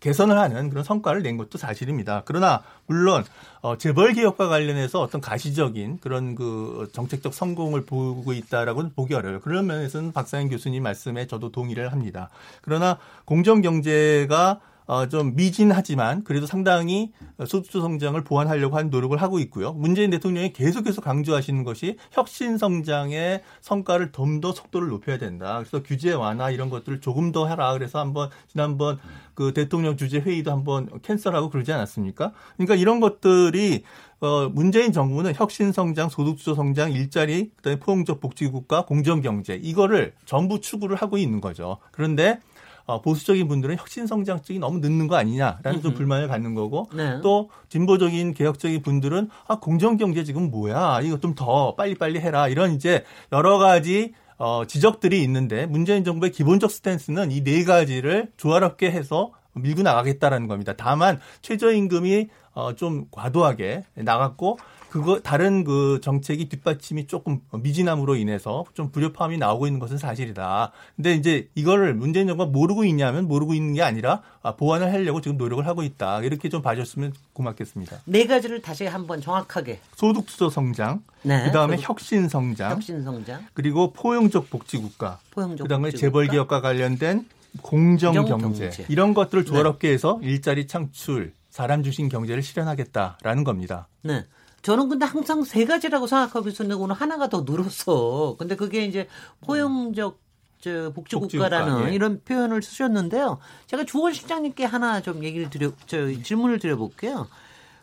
개선을 0.00 0.38
하는 0.38 0.70
그런 0.70 0.84
성과를 0.84 1.22
낸 1.22 1.36
것도 1.36 1.58
사실입니다. 1.58 2.22
그러나 2.24 2.62
물론 2.86 3.24
어, 3.60 3.76
재벌 3.76 4.12
개혁과 4.12 4.48
관련해서 4.48 5.00
어떤 5.00 5.20
가시적인 5.20 5.98
그런 6.00 6.34
그 6.34 6.88
정책적 6.92 7.34
성공을 7.34 7.84
보고 7.84 8.32
있다라고는 8.32 8.92
보기 8.94 9.14
어려워요. 9.14 9.40
그런 9.40 9.66
면에서는 9.66 10.12
박사인 10.12 10.48
교수님 10.48 10.82
말씀에 10.82 11.26
저도 11.26 11.50
동의를 11.50 11.90
합니다. 11.92 12.30
그러나 12.62 12.98
공정 13.24 13.60
경제가 13.60 14.60
어, 14.88 15.06
좀 15.06 15.36
미진하지만 15.36 16.24
그래도 16.24 16.46
상당히 16.46 17.12
소득주 17.46 17.82
성장을 17.82 18.22
보완하려고 18.24 18.76
하는 18.76 18.88
노력을 18.88 19.16
하고 19.20 19.38
있고요. 19.38 19.74
문재인 19.74 20.08
대통령이 20.08 20.54
계속해서 20.54 21.02
강조하시는 21.02 21.62
것이 21.62 21.98
혁신 22.10 22.56
성장의 22.56 23.42
성과를 23.60 24.10
좀 24.12 24.38
더 24.40 24.52
속도를 24.52 24.88
높여야 24.88 25.18
된다. 25.18 25.58
그래서 25.58 25.82
규제 25.82 26.12
완화 26.12 26.50
이런 26.50 26.70
것들을 26.70 27.00
조금 27.00 27.32
더 27.32 27.48
해라. 27.48 27.72
그래서 27.72 27.98
한번 27.98 28.30
지난번 28.46 28.98
그 29.34 29.52
대통령 29.52 29.96
주재 29.96 30.18
회의도 30.18 30.50
한번 30.50 30.88
캔슬하고 31.02 31.50
그러지 31.50 31.72
않았습니까? 31.72 32.32
그러니까 32.56 32.76
이런 32.76 33.00
것들이 33.00 33.82
어, 34.20 34.48
문재인 34.48 34.92
정부는 34.92 35.34
혁신 35.34 35.72
성장, 35.72 36.08
소득주도 36.08 36.54
성장, 36.54 36.92
일자리, 36.92 37.50
그다음에 37.56 37.78
포용적 37.78 38.20
복지국가, 38.20 38.84
공정 38.84 39.20
경제 39.20 39.54
이거를 39.54 40.14
전부 40.24 40.60
추구를 40.60 40.96
하고 40.96 41.18
있는 41.18 41.40
거죠. 41.40 41.78
그런데 41.90 42.40
어, 42.88 43.02
보수적인 43.02 43.46
분들은 43.48 43.76
혁신 43.76 44.06
성장 44.06 44.40
쪽이 44.40 44.58
너무 44.58 44.78
늦는 44.78 45.08
거 45.08 45.16
아니냐라는 45.16 45.82
좀 45.82 45.92
불만을 45.94 46.26
갖는 46.26 46.54
거고 46.54 46.88
네. 46.94 47.20
또 47.22 47.50
진보적인 47.68 48.32
개혁적인 48.32 48.80
분들은 48.80 49.28
아 49.46 49.58
공정 49.60 49.98
경제 49.98 50.24
지금 50.24 50.50
뭐야 50.50 51.02
이거 51.02 51.20
좀 51.20 51.34
더 51.34 51.74
빨리빨리 51.76 52.18
해라 52.20 52.48
이런 52.48 52.72
이제 52.72 53.04
여러 53.30 53.58
가지 53.58 54.14
어, 54.38 54.62
지적들이 54.66 55.22
있는데 55.24 55.66
문재인 55.66 56.02
정부의 56.02 56.32
기본적 56.32 56.70
스탠스는 56.70 57.30
이 57.30 57.44
네 57.44 57.64
가지를 57.64 58.30
조화롭게 58.38 58.90
해서 58.90 59.32
밀고 59.52 59.82
나가겠다라는 59.82 60.48
겁니다. 60.48 60.72
다만 60.76 61.20
최저임금이 61.42 62.28
어, 62.54 62.74
좀 62.74 63.06
과도하게 63.10 63.84
나갔고 63.96 64.58
그거 64.90 65.20
다른 65.20 65.64
그 65.64 66.00
정책이 66.02 66.48
뒷받침이 66.48 67.06
조금 67.06 67.40
미진함으로 67.52 68.16
인해서 68.16 68.64
좀 68.74 68.90
불협화음이 68.90 69.38
나오고 69.38 69.66
있는 69.66 69.80
것은 69.80 69.98
사실이다. 69.98 70.72
근데 70.96 71.14
이제 71.14 71.48
이거를 71.54 71.94
문재인 71.94 72.26
정부가 72.26 72.50
모르고 72.50 72.84
있냐면 72.84 73.28
모르고 73.28 73.54
있는 73.54 73.74
게 73.74 73.82
아니라 73.82 74.22
아, 74.42 74.56
보완을 74.56 74.92
하려고 74.92 75.20
지금 75.20 75.36
노력을 75.36 75.66
하고 75.66 75.82
있다. 75.82 76.22
이렇게 76.22 76.48
좀 76.48 76.62
봐줬으면 76.62 77.12
고맙겠습니다. 77.34 77.98
네 78.06 78.26
가지를 78.26 78.62
다시 78.62 78.86
한번 78.86 79.20
정확하게 79.20 79.80
소득주도 79.94 80.48
성장, 80.50 81.02
네, 81.22 81.44
그다음에 81.44 81.76
소득, 81.76 81.88
혁신 81.88 82.28
성장, 82.28 82.72
혁신 82.72 83.02
성장, 83.02 83.46
그리고 83.52 83.92
포용적 83.92 84.48
복지국가, 84.50 85.18
포용적 85.32 85.64
그다음에 85.64 85.90
재벌 85.90 86.28
기업과 86.28 86.60
관련된 86.60 87.26
공정 87.62 88.14
경제 88.24 88.70
이런 88.88 89.14
것들을 89.14 89.44
네. 89.44 89.50
조화롭게 89.50 89.88
네. 89.88 89.94
해서 89.94 90.18
일자리 90.22 90.66
창출, 90.66 91.32
사람 91.50 91.82
주신 91.82 92.08
경제를 92.08 92.42
실현하겠다라는 92.42 93.44
겁니다. 93.44 93.88
네. 94.02 94.24
저는 94.68 94.90
근데 94.90 95.06
항상 95.06 95.44
세 95.44 95.64
가지라고 95.64 96.06
생각하고 96.06 96.46
있었는데 96.46 96.78
오늘 96.78 96.94
하나가 96.94 97.30
더 97.30 97.46
늘었어. 97.48 98.36
근데 98.38 98.54
그게 98.54 98.84
이제 98.84 99.08
포용적 99.40 100.20
저 100.60 100.92
복지국가라는 100.94 101.66
복지국가, 101.68 101.90
예. 101.90 101.94
이런 101.94 102.20
표현을 102.22 102.60
쓰셨는데요. 102.62 103.38
제가 103.66 103.84
주원 103.84 104.12
실장님께 104.12 104.66
하나 104.66 105.00
좀 105.00 105.24
얘기를 105.24 105.48
드려, 105.48 105.70
저 105.86 106.12
질문을 106.22 106.58
드려볼게요. 106.58 107.28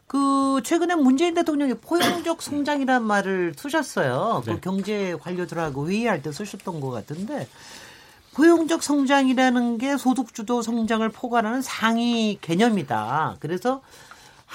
그 0.05 0.61
최근에 0.63 0.93
문재인 0.93 1.33
대통령이 1.33 1.73
포용적 1.73 2.43
성장이라는 2.43 3.07
말을 3.07 3.55
쓰셨어요. 3.57 4.43
그 4.45 4.49
네. 4.51 4.55
그 4.57 4.61
경제 4.61 5.15
관료들하고 5.19 5.89
회의할 5.89 6.21
때 6.21 6.31
쓰셨던 6.31 6.81
것 6.81 6.91
같은데 6.91 7.47
포용적 8.35 8.83
성장이라는 8.83 9.79
게 9.79 9.97
소득주도 9.97 10.61
성장을 10.61 11.09
포괄하는 11.09 11.63
상위 11.63 12.37
개념이다. 12.41 13.37
그래서 13.39 13.81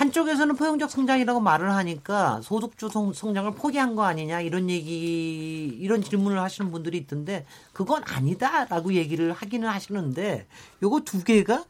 한쪽에서는 0.00 0.56
포용적 0.56 0.90
성장이라고 0.90 1.40
말을 1.40 1.74
하니까 1.74 2.40
소득주 2.40 2.88
성장을 3.14 3.50
포기한 3.50 3.94
거 3.94 4.04
아니냐 4.04 4.40
이런 4.40 4.70
얘기 4.70 5.66
이런 5.78 6.00
질문을 6.00 6.40
하시는 6.40 6.70
분들이 6.70 6.96
있던데 6.96 7.44
그건 7.74 8.02
아니다라고 8.06 8.94
얘기를 8.94 9.32
하기는 9.32 9.68
하시는데 9.68 10.46
요거 10.82 11.00
두 11.00 11.22
개가 11.22 11.64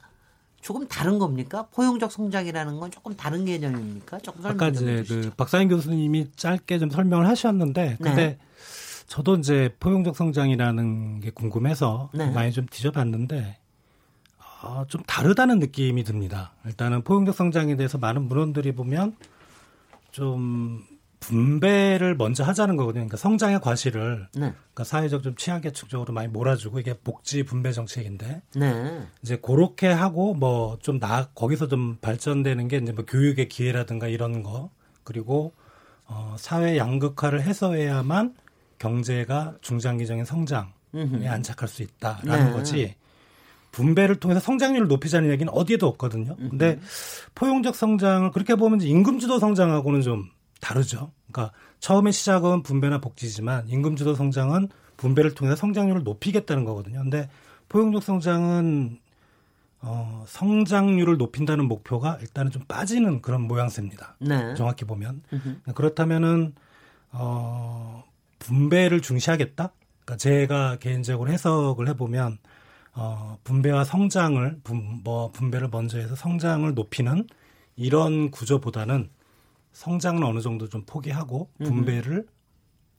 조금 0.60 0.86
다른 0.86 1.18
겁니까? 1.18 1.66
포용적 1.72 2.12
성장이라는 2.12 2.78
건 2.78 2.92
조금 2.92 3.16
다른 3.16 3.46
개념입니까? 3.46 4.20
조금 4.20 4.46
아까 4.46 4.68
이제 4.68 5.02
그 5.08 5.32
박사인 5.36 5.68
교수님이 5.68 6.30
짧게 6.36 6.78
좀 6.78 6.88
설명을 6.88 7.26
하셨는데 7.26 7.96
근데 8.00 8.14
네. 8.14 8.38
저도 9.08 9.38
이제 9.38 9.74
포용적 9.80 10.14
성장이라는 10.14 11.18
게 11.18 11.30
궁금해서 11.30 12.10
네. 12.12 12.30
많이 12.30 12.52
좀 12.52 12.66
뒤져봤는데 12.70 13.59
어, 14.62 14.84
좀 14.88 15.02
다르다는 15.04 15.58
느낌이 15.58 16.04
듭니다. 16.04 16.52
일단은 16.66 17.02
포용적 17.02 17.34
성장에 17.34 17.76
대해서 17.76 17.98
많은 17.98 18.22
문헌들이 18.28 18.72
보면 18.74 19.16
좀 20.10 20.84
분배를 21.20 22.16
먼저 22.16 22.42
하자는 22.44 22.76
거거든요. 22.76 23.00
그러니까 23.02 23.16
성장의 23.18 23.60
과실을 23.60 24.28
네. 24.34 24.40
그러니까 24.40 24.84
사회적 24.84 25.22
좀 25.22 25.34
취약계층 25.36 25.88
쪽으로 25.88 26.14
많이 26.14 26.28
몰아주고 26.28 26.80
이게 26.80 26.94
복지 26.94 27.42
분배 27.42 27.72
정책인데 27.72 28.42
네. 28.56 29.02
이제 29.22 29.36
그렇게 29.36 29.88
하고 29.88 30.34
뭐 30.34 30.78
좀 30.80 30.98
나 30.98 31.28
거기서 31.34 31.68
좀 31.68 31.96
발전되는 32.00 32.68
게 32.68 32.78
이제 32.78 32.92
뭐 32.92 33.04
교육의 33.04 33.48
기회라든가 33.48 34.08
이런 34.08 34.42
거 34.42 34.70
그리고 35.04 35.52
어 36.06 36.36
사회 36.38 36.76
양극화를 36.78 37.42
해소해야만 37.42 38.34
경제가 38.78 39.56
중장기적인 39.60 40.24
성장에 40.24 41.28
안착할 41.28 41.68
수 41.68 41.82
있다라는 41.82 42.46
네. 42.46 42.52
거지. 42.52 42.94
분배를 43.72 44.16
통해서 44.16 44.40
성장률을 44.40 44.88
높이자는 44.88 45.30
얘기는 45.30 45.52
어디에도 45.52 45.86
없거든요. 45.88 46.36
근데 46.36 46.78
포용적 47.34 47.74
성장을 47.76 48.30
그렇게 48.32 48.54
보면 48.54 48.80
임금주도 48.80 49.38
성장하고는 49.38 50.02
좀 50.02 50.28
다르죠. 50.60 51.12
그러니까 51.30 51.54
처음에 51.78 52.10
시작은 52.10 52.62
분배나 52.62 53.00
복지지만 53.00 53.68
임금주도 53.68 54.14
성장은 54.14 54.68
분배를 54.96 55.34
통해서 55.34 55.56
성장률을 55.56 56.02
높이겠다는 56.02 56.64
거거든요. 56.64 57.00
근데 57.00 57.28
포용적 57.68 58.02
성장은 58.02 58.98
어, 59.82 60.24
성장률을 60.26 61.16
높인다는 61.16 61.64
목표가 61.66 62.18
일단은 62.20 62.50
좀 62.50 62.62
빠지는 62.68 63.22
그런 63.22 63.42
모양새입니다. 63.42 64.16
네. 64.18 64.54
정확히 64.54 64.84
보면. 64.84 65.22
으흠. 65.32 65.62
그렇다면은 65.74 66.54
어, 67.12 68.04
분배를 68.40 69.00
중시하겠다? 69.00 69.72
그러니까 70.04 70.16
제가 70.16 70.76
개인적으로 70.76 71.30
해석을 71.30 71.88
해보면 71.88 72.38
어, 72.94 73.38
분배와 73.44 73.84
성장을 73.84 74.60
분, 74.62 75.00
뭐 75.04 75.30
분배를 75.30 75.68
먼저 75.68 75.98
해서 75.98 76.14
성장을 76.14 76.72
높이는 76.74 77.26
이런 77.76 78.30
구조보다는 78.30 79.10
성장은 79.72 80.24
어느 80.24 80.40
정도 80.40 80.68
좀 80.68 80.84
포기하고 80.84 81.50
분배를 81.58 82.26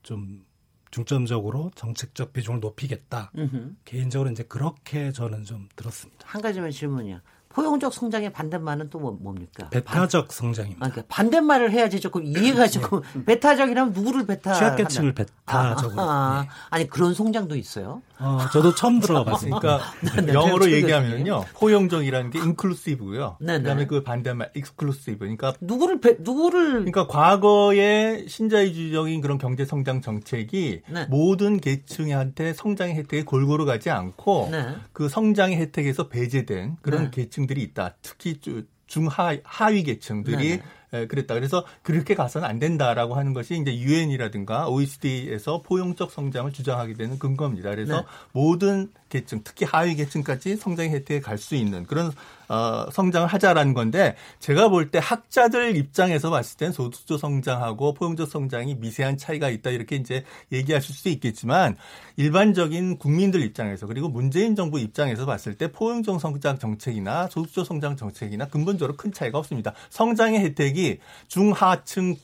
좀 0.03 0.45
중점적으로 0.91 1.71
정책적 1.75 2.33
비중을 2.33 2.59
높이겠다. 2.59 3.31
음흠. 3.37 3.75
개인적으로 3.85 4.29
이제 4.29 4.43
그렇게 4.43 5.11
저는 5.11 5.43
좀 5.45 5.69
들었습니다. 5.75 6.25
한 6.25 6.41
가지만 6.41 6.71
질문이요. 6.71 7.21
포용적 7.53 7.93
성장의 7.93 8.33
반대말은 8.33 8.89
또 8.89 8.99
뭐, 8.99 9.17
뭡니까? 9.19 9.69
배타적 9.69 10.27
반, 10.27 10.35
성장입니다. 10.35 10.85
아, 10.85 10.89
그러니까 10.89 11.13
반대말을 11.13 11.71
해야지 11.71 11.99
조금 11.99 12.23
이해가 12.23 12.67
조금 12.67 13.01
네. 13.13 13.25
배타적이라면 13.25 13.93
누구를 13.93 14.25
배타? 14.25 14.53
취약계층을 14.53 15.13
배타적으로. 15.13 16.01
아, 16.01 16.47
아, 16.69 16.77
네. 16.77 16.83
니 16.83 16.89
그런 16.89 17.13
성장도 17.13 17.55
있어요? 17.55 18.01
어, 18.19 18.39
저도 18.53 18.75
처음 18.75 18.99
들어봤습니다. 18.99 19.59
그러니까 19.59 19.91
네, 20.01 20.21
네, 20.27 20.33
영어로 20.33 20.71
얘기하면요, 20.71 21.45
포용적이라는 21.55 22.29
게 22.29 22.39
inclusive고요. 22.39 23.37
네, 23.41 23.57
그다음에 23.57 23.87
그 23.87 24.03
반대말 24.03 24.51
exclusive. 24.55 25.19
그러니까 25.19 25.53
누구를 25.59 25.99
배, 25.99 26.17
누구를? 26.19 26.71
그러니까 26.71 27.07
과거의 27.07 28.25
신자유주의적인 28.27 29.21
그런 29.21 29.37
경제 29.37 29.65
성장 29.65 30.01
정책이 30.01 30.83
모든 31.09 31.59
계층한테 31.59 32.53
성장의 32.53 32.95
혜택이 32.95 33.23
골고루 33.23 33.65
가지 33.65 33.89
않고 33.89 34.51
그 34.93 35.09
성장의 35.09 35.57
혜택에서 35.57 36.07
배제된 36.07 36.77
그런 36.81 37.11
계층 37.11 37.40
계층들이 37.41 37.61
있다. 37.63 37.95
특히 38.01 38.39
중하 38.87 39.37
하위 39.43 39.83
계층들이 39.83 40.37
네네. 40.37 40.63
에, 40.93 41.07
그랬다. 41.07 41.33
그래서 41.35 41.65
그렇게 41.83 42.15
가서는 42.15 42.47
안 42.47 42.59
된다라고 42.59 43.15
하는 43.15 43.33
것이 43.33 43.57
이제 43.59 43.75
유엔이라든가 43.77 44.67
OECD에서 44.69 45.61
포용적 45.61 46.11
성장을 46.11 46.51
주장하게 46.51 46.93
되는 46.95 47.17
근거입니다. 47.19 47.69
그래서 47.69 48.01
네. 48.01 48.05
모든 48.33 48.91
계층, 49.09 49.41
특히 49.43 49.65
하위 49.65 49.95
계층까지 49.95 50.55
성장의 50.55 50.91
혜택에 50.91 51.19
갈 51.19 51.37
수 51.37 51.55
있는 51.55 51.85
그런 51.85 52.11
어, 52.47 52.89
성장을 52.91 53.27
하자라는 53.27 53.73
건데 53.73 54.15
제가 54.39 54.69
볼 54.69 54.91
때 54.91 54.99
학자들 55.01 55.75
입장에서 55.77 56.29
봤을 56.29 56.57
땐 56.57 56.71
소득적 56.71 57.19
성장하고 57.19 57.93
포용적 57.93 58.29
성장이 58.29 58.75
미세한 58.75 59.17
차이가 59.17 59.49
있다 59.49 59.69
이렇게 59.69 59.95
이제 59.95 60.23
얘기하실 60.51 60.95
수도 60.95 61.09
있겠지만 61.09 61.77
일반적인 62.17 62.97
국민들 62.97 63.41
입장에서 63.41 63.87
그리고 63.87 64.09
문재인 64.09 64.55
정부 64.55 64.79
입장에서 64.79 65.25
봤을 65.25 65.55
때 65.55 65.71
포용적 65.71 66.19
성장 66.19 66.59
정책이나 66.59 67.27
소득적 67.29 67.65
성장 67.65 67.95
정책이나 67.95 68.47
근본적으로 68.47 68.97
큰 68.97 69.11
차이가 69.13 69.37
없습니다. 69.37 69.73
성장의 69.89 70.39
혜택이 70.41 70.80
중하층 71.27 72.15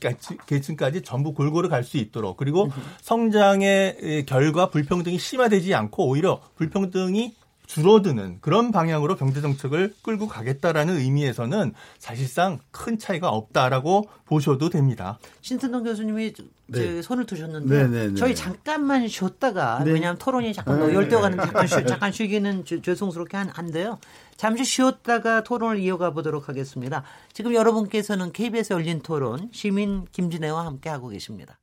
계층까지 0.46 1.02
전부 1.04 1.34
골고루 1.34 1.70
갈 1.70 1.84
수 1.84 1.98
있도록 1.98 2.38
그리고 2.38 2.70
성장의 3.02 4.26
결과 4.28 4.70
불평등이 4.70 5.18
심화되지 5.18 5.74
않고 5.74 6.08
오히려 6.08 6.42
불평등이 6.56 7.36
줄어드는 7.68 8.38
그런 8.40 8.72
방향으로 8.72 9.18
경제 9.18 9.42
정책을 9.42 9.94
끌고 10.02 10.28
가겠다라는 10.30 10.98
의미에서는 11.00 11.74
사실상 12.00 12.60
큰 12.72 12.98
차이가 12.98 13.28
없다라고 13.30 14.08
보셔도 14.26 14.70
됩니다. 14.70 15.20
신선동 15.42 15.84
교수님이 15.84 16.34
네. 16.68 16.96
저 16.96 17.02
손을 17.02 17.26
드셨는데 17.26 17.76
네, 17.78 17.88
네, 17.88 18.08
네. 18.08 18.16
저희 18.16 18.34
잠깐만 18.36 19.08
쉬었다가 19.10 19.84
네. 19.84 19.92
왜냐하면 19.92 20.18
토론이 20.18 20.54
잠깐 20.54 20.80
너 20.80 20.94
열대어 20.94 21.20
가는 21.20 21.38
잠깐 21.38 21.68
쉬 21.68 21.86
잠깐 21.86 22.12
쉬기는 22.14 22.64
죄- 22.66 22.82
죄송스럽게 22.82 23.36
한, 23.36 23.50
한데요. 23.50 24.00
잠시 24.38 24.64
쉬었다가 24.64 25.44
토론을 25.44 25.80
이어가 25.80 26.12
보도록 26.14 26.48
하겠습니다. 26.48 27.04
지금 27.34 27.54
여러분께서는 27.54 28.32
KBS 28.32 28.74
열린 28.74 29.02
토론 29.02 29.50
시민 29.52 30.06
김진애와 30.12 30.66
함께 30.66 30.90
하고 30.90 31.10
계십니다. 31.10 31.60